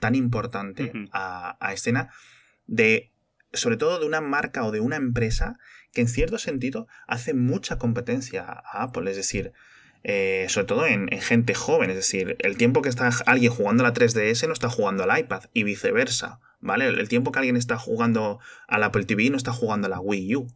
[0.00, 2.10] tan importante a, a escena
[2.66, 3.12] de
[3.52, 5.58] sobre todo de una marca o de una empresa
[5.92, 9.52] que en cierto sentido hace mucha competencia a Apple, es decir,
[10.06, 11.88] eh, sobre todo en, gente joven.
[11.88, 15.18] Es decir, el tiempo que está alguien jugando a la 3DS no está jugando al
[15.18, 16.88] iPad y viceversa, ¿vale?
[16.88, 20.36] El tiempo que alguien está jugando al Apple TV no está jugando a la Wii
[20.36, 20.46] U,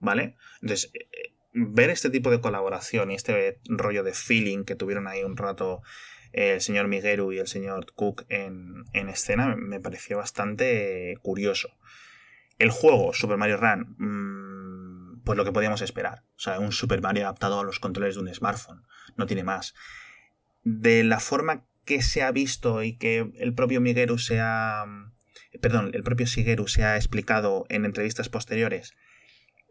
[0.00, 0.36] ¿vale?
[0.62, 5.08] Entonces, eh, eh, ver este tipo de colaboración y este rollo de feeling que tuvieron
[5.08, 5.82] ahí un rato
[6.32, 11.70] el señor Miguelu y el señor Cook en, escena me pareció bastante curioso.
[12.58, 16.24] El juego, Super Mario Run, mm, pues lo que podíamos esperar.
[16.36, 18.82] O sea, un Super Mario adaptado a los controles de un smartphone
[19.16, 19.74] no tiene más.
[20.62, 24.84] De la forma que se ha visto y que el propio Miguel se ha.
[25.60, 28.94] Perdón, el propio Shigeru se ha explicado en entrevistas posteriores,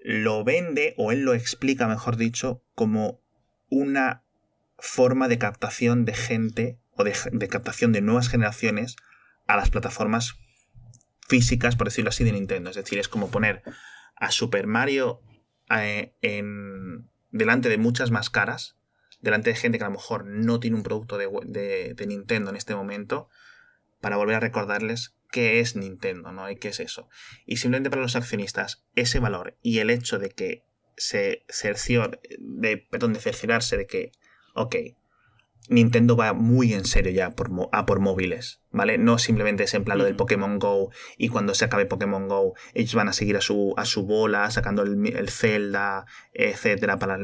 [0.03, 3.21] lo vende, o él lo explica, mejor dicho, como
[3.69, 4.23] una
[4.77, 7.13] forma de captación de gente o de,
[7.49, 8.95] captación de nuevas generaciones
[9.47, 10.35] a las plataformas
[11.27, 12.69] físicas, por decirlo así, de Nintendo.
[12.69, 13.63] Es decir, es como poner
[14.15, 15.21] a Super Mario
[15.69, 18.77] eh, en, delante de muchas más caras
[19.25, 22.75] delante de gente que a lo mejor no tiene un producto de, Nintendo en este
[22.75, 23.27] momento,
[23.99, 26.49] para volver a recordarles qué es Nintendo, ¿no?
[26.49, 27.09] Y qué es eso.
[27.45, 30.63] Y simplemente para los accionistas, ese valor y el hecho de que
[30.97, 34.11] se cercior, de, perdón, de cerciorarse de que,
[34.53, 34.75] ok,
[35.67, 38.97] Nintendo va muy en serio ya por, a por móviles, ¿vale?
[38.97, 42.53] No simplemente es en plan lo del Pokémon Go y cuando se acabe Pokémon Go
[42.73, 47.17] ellos van a seguir a su, a su bola sacando el, Zelda, etcétera, para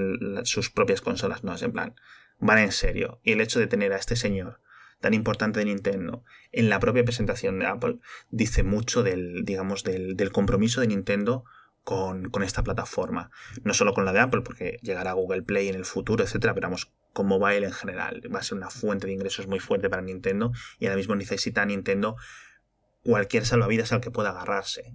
[0.43, 1.95] sus propias consolas, no, es en plan,
[2.39, 3.19] van en serio.
[3.23, 4.59] Y el hecho de tener a este señor
[5.01, 7.97] tan importante de Nintendo en la propia presentación de Apple
[8.29, 11.43] dice mucho del, digamos, del, del compromiso de Nintendo
[11.83, 13.31] con, con, esta plataforma.
[13.63, 16.67] No solo con la de Apple, porque llegará Google Play en el futuro, etcétera, pero
[16.67, 18.21] vamos, con mobile en general.
[18.33, 21.65] Va a ser una fuente de ingresos muy fuerte para Nintendo y ahora mismo necesita
[21.65, 22.15] Nintendo
[23.03, 24.93] cualquier salvavidas al que pueda agarrarse.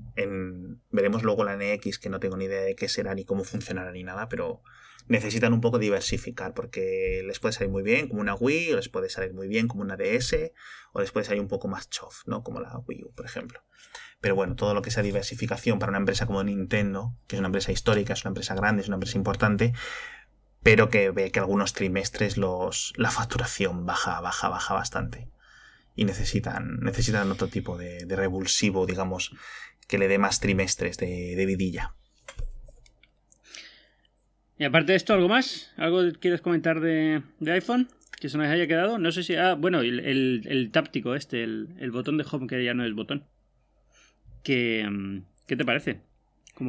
[0.90, 3.90] Veremos luego la NX, que no tengo ni idea de qué será ni cómo funcionará
[3.92, 4.62] ni nada, pero
[5.09, 8.88] necesitan un poco diversificar porque les puede salir muy bien como una Wii, o les
[8.88, 10.52] puede salir muy bien como una DS,
[10.92, 12.42] o les puede salir un poco más chof, ¿no?
[12.42, 13.62] Como la Wii U, por ejemplo.
[14.20, 17.48] Pero bueno, todo lo que sea diversificación para una empresa como Nintendo, que es una
[17.48, 19.72] empresa histórica, es una empresa grande, es una empresa importante,
[20.62, 25.28] pero que ve que algunos trimestres los, la facturación baja, baja, baja bastante.
[25.94, 29.32] Y necesitan, necesitan otro tipo de, revulsivo, digamos,
[29.86, 31.94] que le dé más trimestres de, de vidilla.
[34.59, 35.72] Y aparte de esto, ¿algo más?
[35.76, 37.88] ¿Algo quieres comentar de, de iPhone?
[38.18, 38.98] Que se nos haya quedado.
[38.98, 39.34] No sé si.
[39.34, 40.00] Ah, bueno, el,
[40.46, 43.24] el, táptico este, el, el, botón de home que ya no es botón.
[44.42, 46.00] Que, mm, ¿Qué te parece?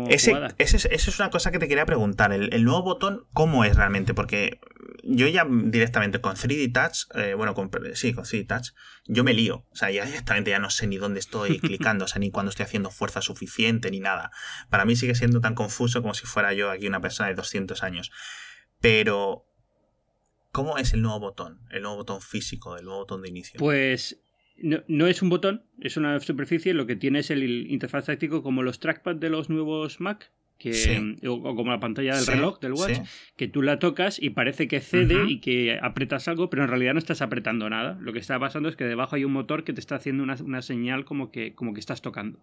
[0.09, 2.33] Ese, ese, es una cosa que te quería preguntar.
[2.33, 4.13] El, nuevo botón, ¿cómo es realmente?
[4.13, 4.59] Porque
[5.03, 8.69] yo ya directamente con 3D Touch, eh, bueno, con, sí, con 3D Touch,
[9.05, 9.65] yo me lío.
[9.71, 12.49] O sea, ya directamente ya no sé ni dónde estoy clicando, o sea, ni cuándo
[12.49, 14.31] estoy haciendo fuerza suficiente, ni nada.
[14.69, 17.81] Para mí sigue siendo tan confuso como si fuera yo aquí una persona de 200
[17.83, 18.11] años.
[18.81, 19.45] Pero,
[20.51, 21.61] ¿cómo es el nuevo botón?
[21.71, 23.57] El nuevo botón físico, el nuevo botón de inicio.
[23.59, 24.19] Pues
[24.61, 28.63] no, es un botón, es una superficie, lo que tiene es el interfaz táctico como
[28.63, 32.99] los trackpads de los nuevos Mac, que, o, como la pantalla del reloj, del watch,
[33.35, 36.93] que tú la tocas y parece que cede y que apretas algo, pero en realidad
[36.93, 37.97] no estás apretando nada.
[38.01, 40.61] Lo que está pasando es que debajo hay un motor que te está haciendo una,
[40.61, 42.39] señal como que, como que estás tocando.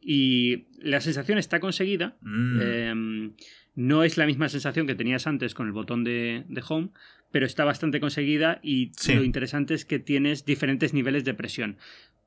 [0.00, 2.16] Y la sensación está conseguida.
[2.20, 2.60] Mm.
[2.60, 3.32] Em,
[3.74, 6.90] no es la misma sensación que tenías antes con el botón de, de home,
[7.30, 11.76] pero está bastante conseguida y lo interesante es que tienes diferentes niveles de presión.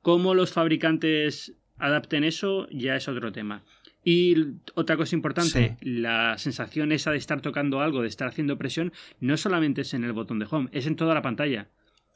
[0.01, 3.63] Cómo los fabricantes adapten eso ya es otro tema.
[4.03, 4.35] Y
[4.75, 9.35] otra cosa importante, la sensación esa de estar tocando algo, de estar haciendo presión, no
[9.35, 11.67] solamente es en el botón de home, es en toda la pantalla.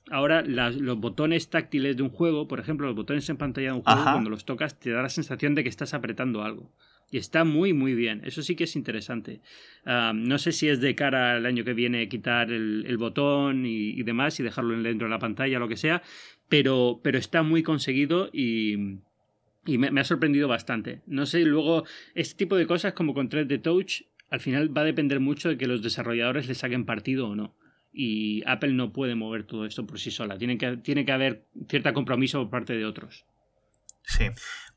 [0.09, 3.84] Ahora, los botones táctiles de un juego, por ejemplo, los botones en pantalla de un
[3.84, 6.71] juego, cuando los tocas, te da la sensación de que estás apretando algo.
[7.09, 8.21] Y está muy, muy bien.
[8.25, 9.41] Eso sí que es interesante.
[9.86, 14.39] no sé si es de cara al año que viene quitar el, botón y, demás
[14.39, 16.01] y dejarlo dentro de la pantalla o lo que sea,
[16.49, 18.97] pero, pero está muy conseguido y,
[19.66, 21.01] y me, ha sorprendido bastante.
[21.05, 21.86] No sé, luego,
[22.16, 25.57] este tipo de cosas como con 3D Touch, al final va a depender mucho de
[25.57, 27.55] que los desarrolladores le saquen partido o no.
[27.93, 30.38] Y Apple no puede mover todo esto por sí sola.
[30.38, 33.26] Tiene que, tiene que haber cierto compromiso por parte de otros.
[34.05, 34.26] Sí,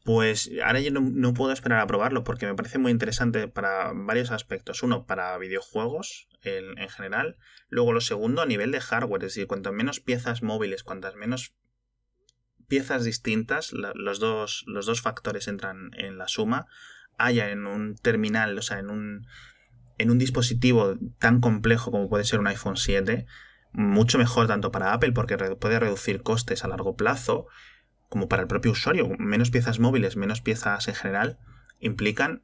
[0.04, 4.30] pues ahora yo no, puedo esperar a probarlo porque me parece muy interesante para varios
[4.30, 4.82] aspectos.
[4.82, 7.36] Uno, para videojuegos en, en general.
[7.68, 9.24] Luego, lo segundo, a nivel de hardware.
[9.24, 11.54] Es decir, cuanto menos piezas móviles, cuantas menos
[12.68, 16.66] piezas distintas, los, dos, los dos factores entran en la suma,
[17.18, 19.26] haya en un terminal, o sea, en un,
[19.98, 23.26] en un dispositivo tan complejo como puede ser un iPhone 7,
[23.72, 27.46] mucho mejor tanto para Apple porque puede reducir costes a largo plazo
[28.08, 29.08] como para el propio usuario.
[29.18, 31.38] Menos piezas móviles, menos piezas en general,
[31.78, 32.42] implican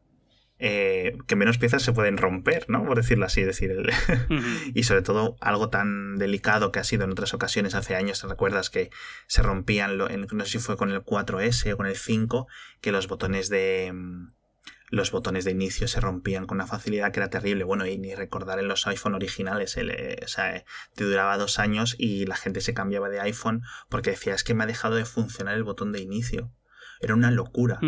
[0.64, 2.84] eh, que menos piezas se pueden romper, ¿no?
[2.84, 3.42] Por decirlo así.
[3.42, 3.90] Decir,
[4.74, 8.28] y sobre todo algo tan delicado que ha sido en otras ocasiones hace años, ¿te
[8.28, 8.90] recuerdas que
[9.26, 12.46] se rompían, lo, no sé si fue con el 4S o con el 5,
[12.80, 14.34] que los botones de mm,
[14.88, 17.64] los botones de inicio se rompían con una facilidad que era terrible.
[17.64, 21.58] Bueno, y ni recordar en los iPhone originales, eh, o sea, eh, te duraba dos
[21.58, 24.94] años y la gente se cambiaba de iPhone porque decía, es que me ha dejado
[24.94, 26.52] de funcionar el botón de inicio.
[27.00, 27.80] Era una locura.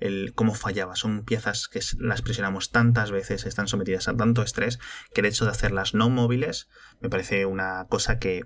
[0.00, 0.96] El cómo fallaba.
[0.96, 4.78] Son piezas que las presionamos tantas veces, están sometidas a tanto estrés,
[5.14, 6.68] que el hecho de hacerlas no móviles
[7.00, 8.44] me parece una cosa que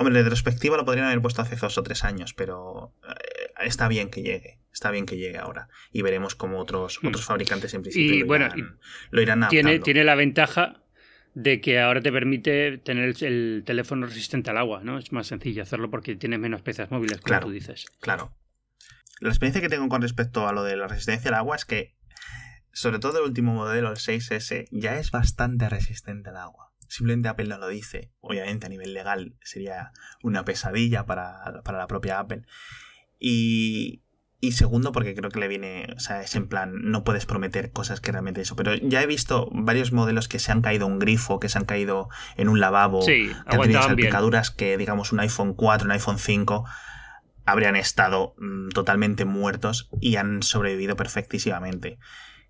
[0.00, 3.86] Hombre, de retrospectiva lo podrían haber puesto hace dos o tres años, pero eh, está
[3.86, 4.58] bien que llegue.
[4.72, 5.68] Está bien que llegue ahora.
[5.92, 7.08] Y veremos cómo otros, hmm.
[7.08, 8.78] otros fabricantes en principio y, lo, bueno, irán,
[9.10, 10.80] lo irán tiene, tiene la ventaja
[11.34, 14.96] de que ahora te permite tener el teléfono resistente al agua, ¿no?
[14.98, 17.86] Es más sencillo hacerlo porque tiene menos piezas móviles, como claro, tú dices.
[18.00, 18.32] Claro.
[19.20, 21.94] La experiencia que tengo con respecto a lo de la resistencia al agua es que,
[22.72, 26.72] sobre todo el último modelo, el 6S, ya es bastante resistente al agua.
[26.88, 28.10] Simplemente Apple no lo dice.
[28.20, 29.92] Obviamente a nivel legal sería
[30.22, 32.42] una pesadilla para, la propia Apple.
[33.18, 34.02] Y,
[34.40, 37.72] Y segundo, porque creo que le viene, o sea, es en plan, no puedes prometer
[37.72, 38.56] cosas que realmente eso.
[38.56, 41.66] Pero ya he visto varios modelos que se han caído un grifo, que se han
[41.66, 45.92] caído en un lavabo, Sí, que han tenido salpicaduras que, digamos, un iPhone 4, un
[45.92, 46.64] iPhone 5
[47.50, 51.98] habrían estado mm, totalmente muertos y han sobrevivido perfectísimamente.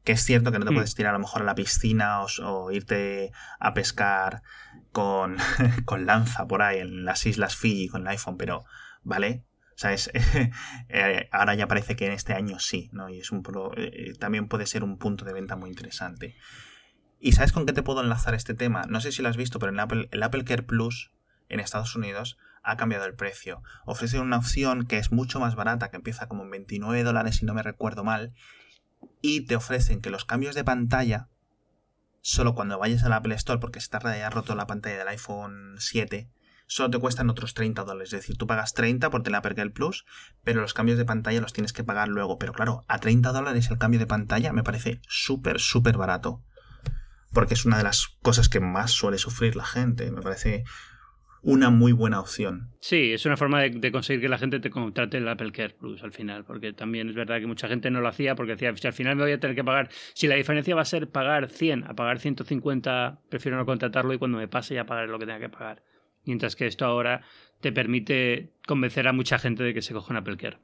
[0.05, 0.75] Que es cierto que no te Hmm.
[0.77, 4.43] puedes tirar a lo mejor a la piscina o, irte a pescar
[4.93, 5.37] con,
[5.85, 8.65] con lanza por ahí en las islas Fiji con el iPhone, pero
[9.03, 9.45] ¿vale?
[9.75, 10.11] O sea, es,
[10.89, 13.09] eh, ahora ya parece que en este año sí, ¿no?
[13.09, 16.37] Y es un pro- eh, también puede ser un punto de venta muy interesante.
[17.19, 18.83] ¿Y sabes con qué te puedo enlazar este tema?
[18.89, 21.13] No sé si lo has visto, pero en Apple, el Apple Care Plus
[21.51, 23.63] en Estados Unidos ha cambiado el precio.
[23.85, 27.47] Ofrece una opción que es mucho más barata, que empieza como en 29 dólares si
[27.47, 28.35] no me recuerdo mal,
[29.23, 31.29] y te ofrecen que los cambios de pantalla,
[32.21, 36.31] solo cuando vayas al Apple Store, porque está ya roto la pantalla del iPhone 7,
[36.71, 38.13] solo te cuestan otros 30 dólares.
[38.13, 40.07] Es decir, tú pagas 30 por Care Plus,
[40.45, 42.39] pero los cambios de pantalla los tienes que pagar luego.
[42.39, 46.43] Pero claro, a 30 dólares el cambio de pantalla me parece súper, súper barato.
[47.33, 50.11] Porque es una de las cosas que más suele sufrir la gente.
[50.13, 50.65] Me parece
[51.43, 52.71] una muy buena opción.
[52.81, 55.75] Sí, es una forma de, de conseguir que la gente te contrate el Apple Care
[55.75, 58.77] Plus al final, porque también es verdad que mucha gente no lo hacía porque decía,
[58.77, 61.09] si al final me voy a tener que pagar, si la diferencia va a ser
[61.09, 65.19] pagar 100 a pagar 150, prefiero no contratarlo y cuando me pase ya pagaré lo
[65.19, 65.83] que tenga que pagar.
[66.25, 67.23] Mientras que esto ahora
[67.61, 70.59] te permite convencer a mucha gente de que se coja un Apple Care.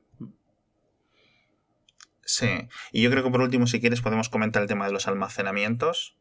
[2.27, 2.49] Sí.
[2.93, 6.17] Y yo creo que por último, si quieres, podemos comentar el tema de los almacenamientos.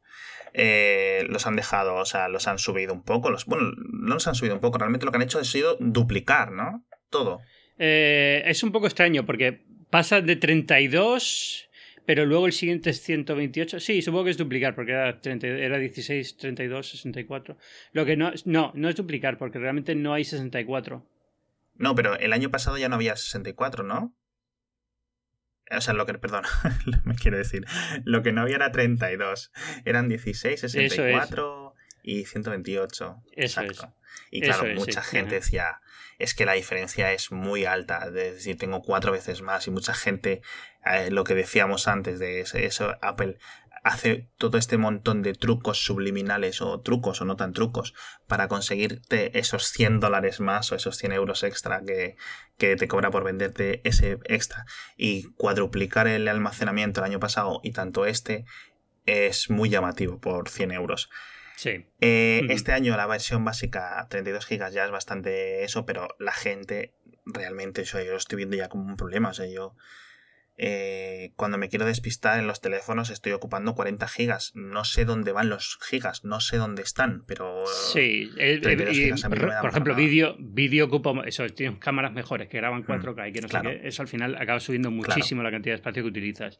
[0.57, 3.29] Eh, los han dejado, o sea, los han subido un poco.
[3.29, 4.77] Los, bueno, no los han subido un poco.
[4.77, 6.85] Realmente lo que han hecho ha sido duplicar, ¿no?
[7.09, 7.41] Todo.
[7.77, 11.69] Eh, es un poco extraño porque pasa de 32,
[12.05, 13.81] pero luego el siguiente es 128.
[13.81, 17.57] Sí, supongo que es duplicar porque era, 30 era 16, 32, 64.
[17.91, 21.05] Lo que no, no, no es duplicar porque realmente no hay 64.
[21.73, 24.15] No, pero el año pasado ya no había 64, ¿no?
[25.71, 26.43] O sea, lo que, perdón,
[27.05, 27.65] me quiero decir,
[28.03, 29.51] lo que no había era 32,
[29.85, 33.23] eran 16, 64 y 128.
[33.35, 33.95] Eso Exacto.
[34.31, 35.17] Y claro, es, mucha sí.
[35.17, 35.81] gente decía,
[36.19, 39.93] es que la diferencia es muy alta, es decir, tengo cuatro veces más y mucha
[39.93, 40.41] gente,
[40.85, 43.37] eh, lo que decíamos antes de eso, eso, Apple
[43.85, 47.93] hace todo este montón de trucos subliminales o trucos o no tan trucos
[48.25, 52.17] para conseguirte esos 100 dólares más o esos 100 euros extra que,
[52.57, 54.65] que te cobra por venderte ese extra
[54.97, 58.45] y cuadruplicar el almacenamiento el año pasado y tanto este
[59.05, 61.11] es muy llamativo por 100 euros.
[61.55, 61.85] Sí.
[62.01, 62.53] Eh, Ujú.
[62.53, 67.83] Este año la versión básica 32 GB ya es bastante eso, pero la gente realmente,
[67.83, 69.29] o sea, yo lo estoy viendo ya como un problema.
[69.29, 69.75] O sea, yo
[70.57, 74.51] eh, cuando me quiero despistar en los teléfonos estoy ocupando 40 gigas.
[74.55, 77.63] No sé dónde van los gigas, no sé dónde están, pero...
[77.93, 80.85] Sí, eh, 32 eh, y, gigas a mí no me dan por ejemplo, vídeo, vídeo
[80.85, 83.69] ocupa eso, tienes cámaras mejores que graban Mm, 4K y que no claro.
[83.69, 86.59] sé qué, eso al final acaba subiendo muchísimo la cantidad de espacio que utilizas.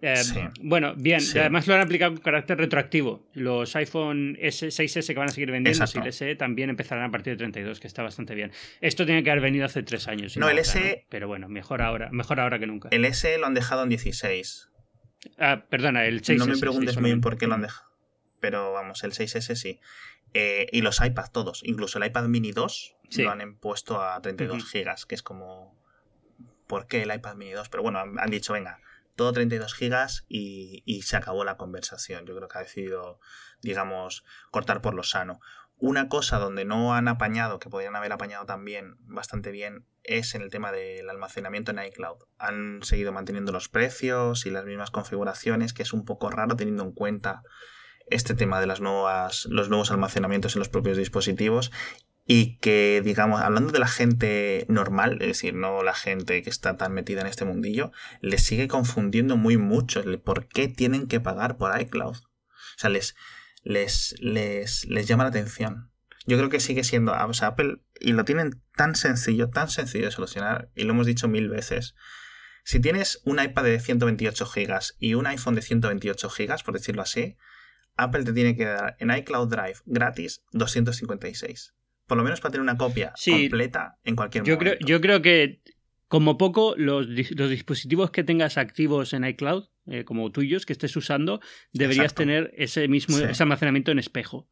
[0.00, 0.40] Eh, Sí.
[0.62, 1.38] Bueno, bien, Sí.
[1.38, 3.28] además lo han aplicado con carácter retroactivo.
[3.34, 5.98] Los iPhone S, 6S que van a seguir vendiendo Exacto.
[5.98, 8.52] y el SE también empezarán a partir de 32, que está bastante bien.
[8.80, 10.36] Esto tenía que haber venido hace tres años.
[10.36, 12.88] No, el SE Pero bueno, mejor ahora, mejor ahora que nunca.
[12.92, 13.04] El
[13.36, 14.70] Lo han dejado en 16.
[15.38, 16.36] Ah, perdona, el 6S.
[16.38, 17.90] no me preguntes muy bien por qué lo han dejado.
[18.40, 19.80] Pero vamos, el 6S sí.
[20.32, 23.22] Eh, y los iPad todos, incluso el iPad mini 2 Sí.
[23.22, 24.66] lo han puesto a 32 Ujú.
[24.66, 25.76] gigas, que es como...
[26.66, 27.68] ¿Por qué el iPad mini 2?
[27.70, 28.78] Pero bueno, han, han dicho, venga,
[29.16, 32.26] todo 32 gigas y, y se acabó la conversación.
[32.26, 33.18] Yo creo que ha decidido,
[33.62, 35.40] digamos, cortar por lo sano.
[35.78, 40.42] Una cosa donde no han apañado, que podrían haber apañado también bastante bien, es en
[40.42, 42.16] el tema del almacenamiento en iCloud.
[42.38, 46.82] Han seguido manteniendo los precios y las mismas configuraciones, que es un poco raro teniendo
[46.82, 47.42] en cuenta
[48.10, 51.70] este tema de las nuevas, los nuevos almacenamientos en los propios dispositivos
[52.30, 56.76] y que, digamos, hablando de la gente normal, es decir, no la gente que está
[56.76, 57.90] tan metida en este mundillo,
[58.20, 62.16] les sigue confundiendo muy mucho el por qué tienen que pagar por iCloud.
[62.16, 63.16] O sea, les,
[63.64, 65.90] les, les, les llama la atención.
[66.26, 70.06] Yo creo que sigue siendo, o sea, Apple, y lo tienen tan sencillo, tan sencillo
[70.06, 71.94] de solucionar, y lo hemos dicho mil veces.
[72.64, 77.02] Si tienes un iPad de 128 GB y un iPhone de 128 GB, por decirlo
[77.02, 77.36] así,
[77.96, 81.74] Apple te tiene que dar en iCloud Drive gratis 256.
[82.06, 83.32] Por lo menos para tener una copia Sí.
[83.32, 84.86] completa en cualquier Yo creo, momento.
[84.86, 85.62] yo creo que,
[86.08, 90.94] como poco, los, los dispositivos que tengas activos en iCloud, eh, como tuyos, que estés
[90.96, 91.40] usando,
[91.72, 92.22] deberías Exacto.
[92.22, 93.24] tener ese mismo Sí.
[93.24, 94.48] ese almacenamiento en espejo.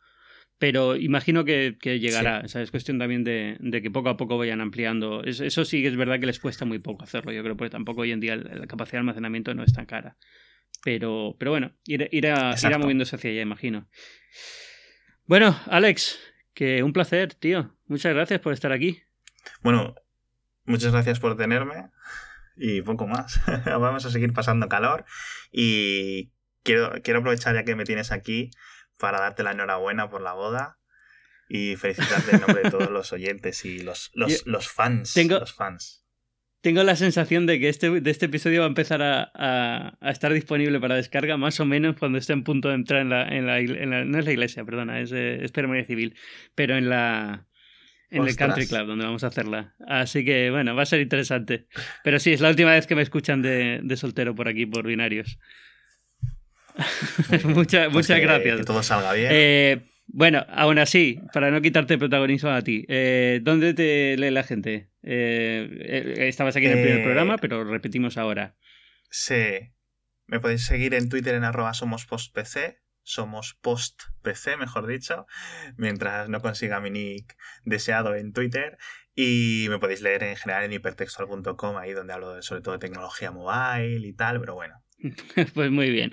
[0.59, 2.41] Pero imagino que, que llegará.
[2.45, 5.23] O sea, es cuestión también de, de que poco a poco vayan ampliando.
[5.23, 7.71] Es- eso sí que es verdad que les cuesta muy poco hacerlo, yo creo, porque
[7.71, 10.17] tampoco hoy en día la capacidad de almacenamiento no es tan cara.
[10.83, 12.79] Pero, pero bueno, irá, irá, irá Exacto.
[12.79, 13.87] moviéndose hacia allá, imagino.
[15.27, 16.19] Bueno, Alex,
[16.55, 17.75] que un placer, tío.
[17.87, 19.01] Muchas gracias por estar aquí.
[19.63, 19.95] Bueno,
[20.65, 21.91] muchas gracias por tenerme.
[22.57, 23.41] y poco más.
[23.67, 25.05] Vamos a seguir pasando calor
[25.53, 26.31] y
[26.63, 28.51] quiero, quiero aprovechar ya que me tienes aquí
[28.99, 30.79] para darte la enhorabuena por la boda
[31.49, 35.15] y felicitarte en nombre de todos los oyentes y los, los, fans.
[35.15, 36.07] Tengo, los fans.
[36.61, 40.81] Tengo la sensación de que este, de este episodio va a empezar a, estar disponible
[40.81, 43.29] para descarga más o menos cuando esté en punto de entrar en la...
[43.29, 46.17] En la, no es la iglesia, perdona, es, eh, es ceremonia civil,
[46.55, 47.47] pero en la...
[48.11, 49.75] En el Country Club, donde vamos a hacerla.
[49.87, 51.67] Así que, bueno, va a ser interesante.
[52.05, 55.39] Pero sí, es la última vez que me escuchan de, soltero por aquí, por binarios.
[57.45, 58.59] muchas pues gracias.
[58.59, 59.29] Que todo salga bien.
[59.33, 64.45] Eh, bueno, aún así, para no quitarte protagonismo a ti, eh, ¿dónde te lee la
[64.45, 64.91] gente?
[65.03, 68.57] Eh, estabas aquí en el primer programa, pero repetimos ahora.
[69.11, 69.73] Sí.
[70.27, 75.27] Me podéis seguir en Twitter en arroba somos postpc, somos postpc, mejor dicho,
[75.77, 78.79] mientras no consiga mi nick deseado en Twitter.
[79.15, 83.31] Y me podéis leer en general en hipertextual.com, ahí donde hablo sobre todo de tecnología
[83.31, 84.83] mobile y tal, pero bueno,
[85.55, 86.11] Pues muy bien.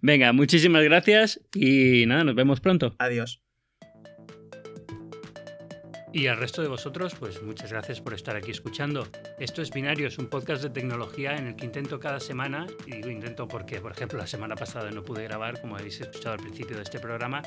[0.00, 2.94] Venga, muchísimas gracias y nada, nos vemos pronto.
[2.98, 3.42] Adiós.
[6.12, 9.06] Y al resto de vosotros, pues muchas gracias por estar aquí escuchando.
[9.38, 13.10] Esto es Binarios, un podcast de tecnología en el que intento cada semana, y digo
[13.10, 16.76] intento porque, por ejemplo, la semana pasada no pude grabar, como habéis escuchado al principio
[16.76, 17.42] de este programa,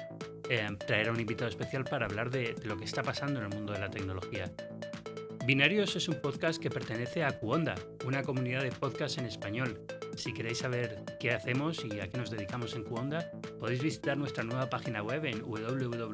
[0.49, 3.53] eh, traer a un invitado especial para hablar de lo que está pasando en el
[3.53, 4.49] mundo de la tecnología.
[5.45, 7.75] Binarios es un podcast que pertenece a Cuonda,
[8.05, 9.85] una comunidad de podcasts en español.
[10.15, 13.29] Si queréis saber qué hacemos y a qué nos dedicamos en Cuonda,
[13.59, 16.13] podéis visitar nuestra nueva página web en www.cuonda.com.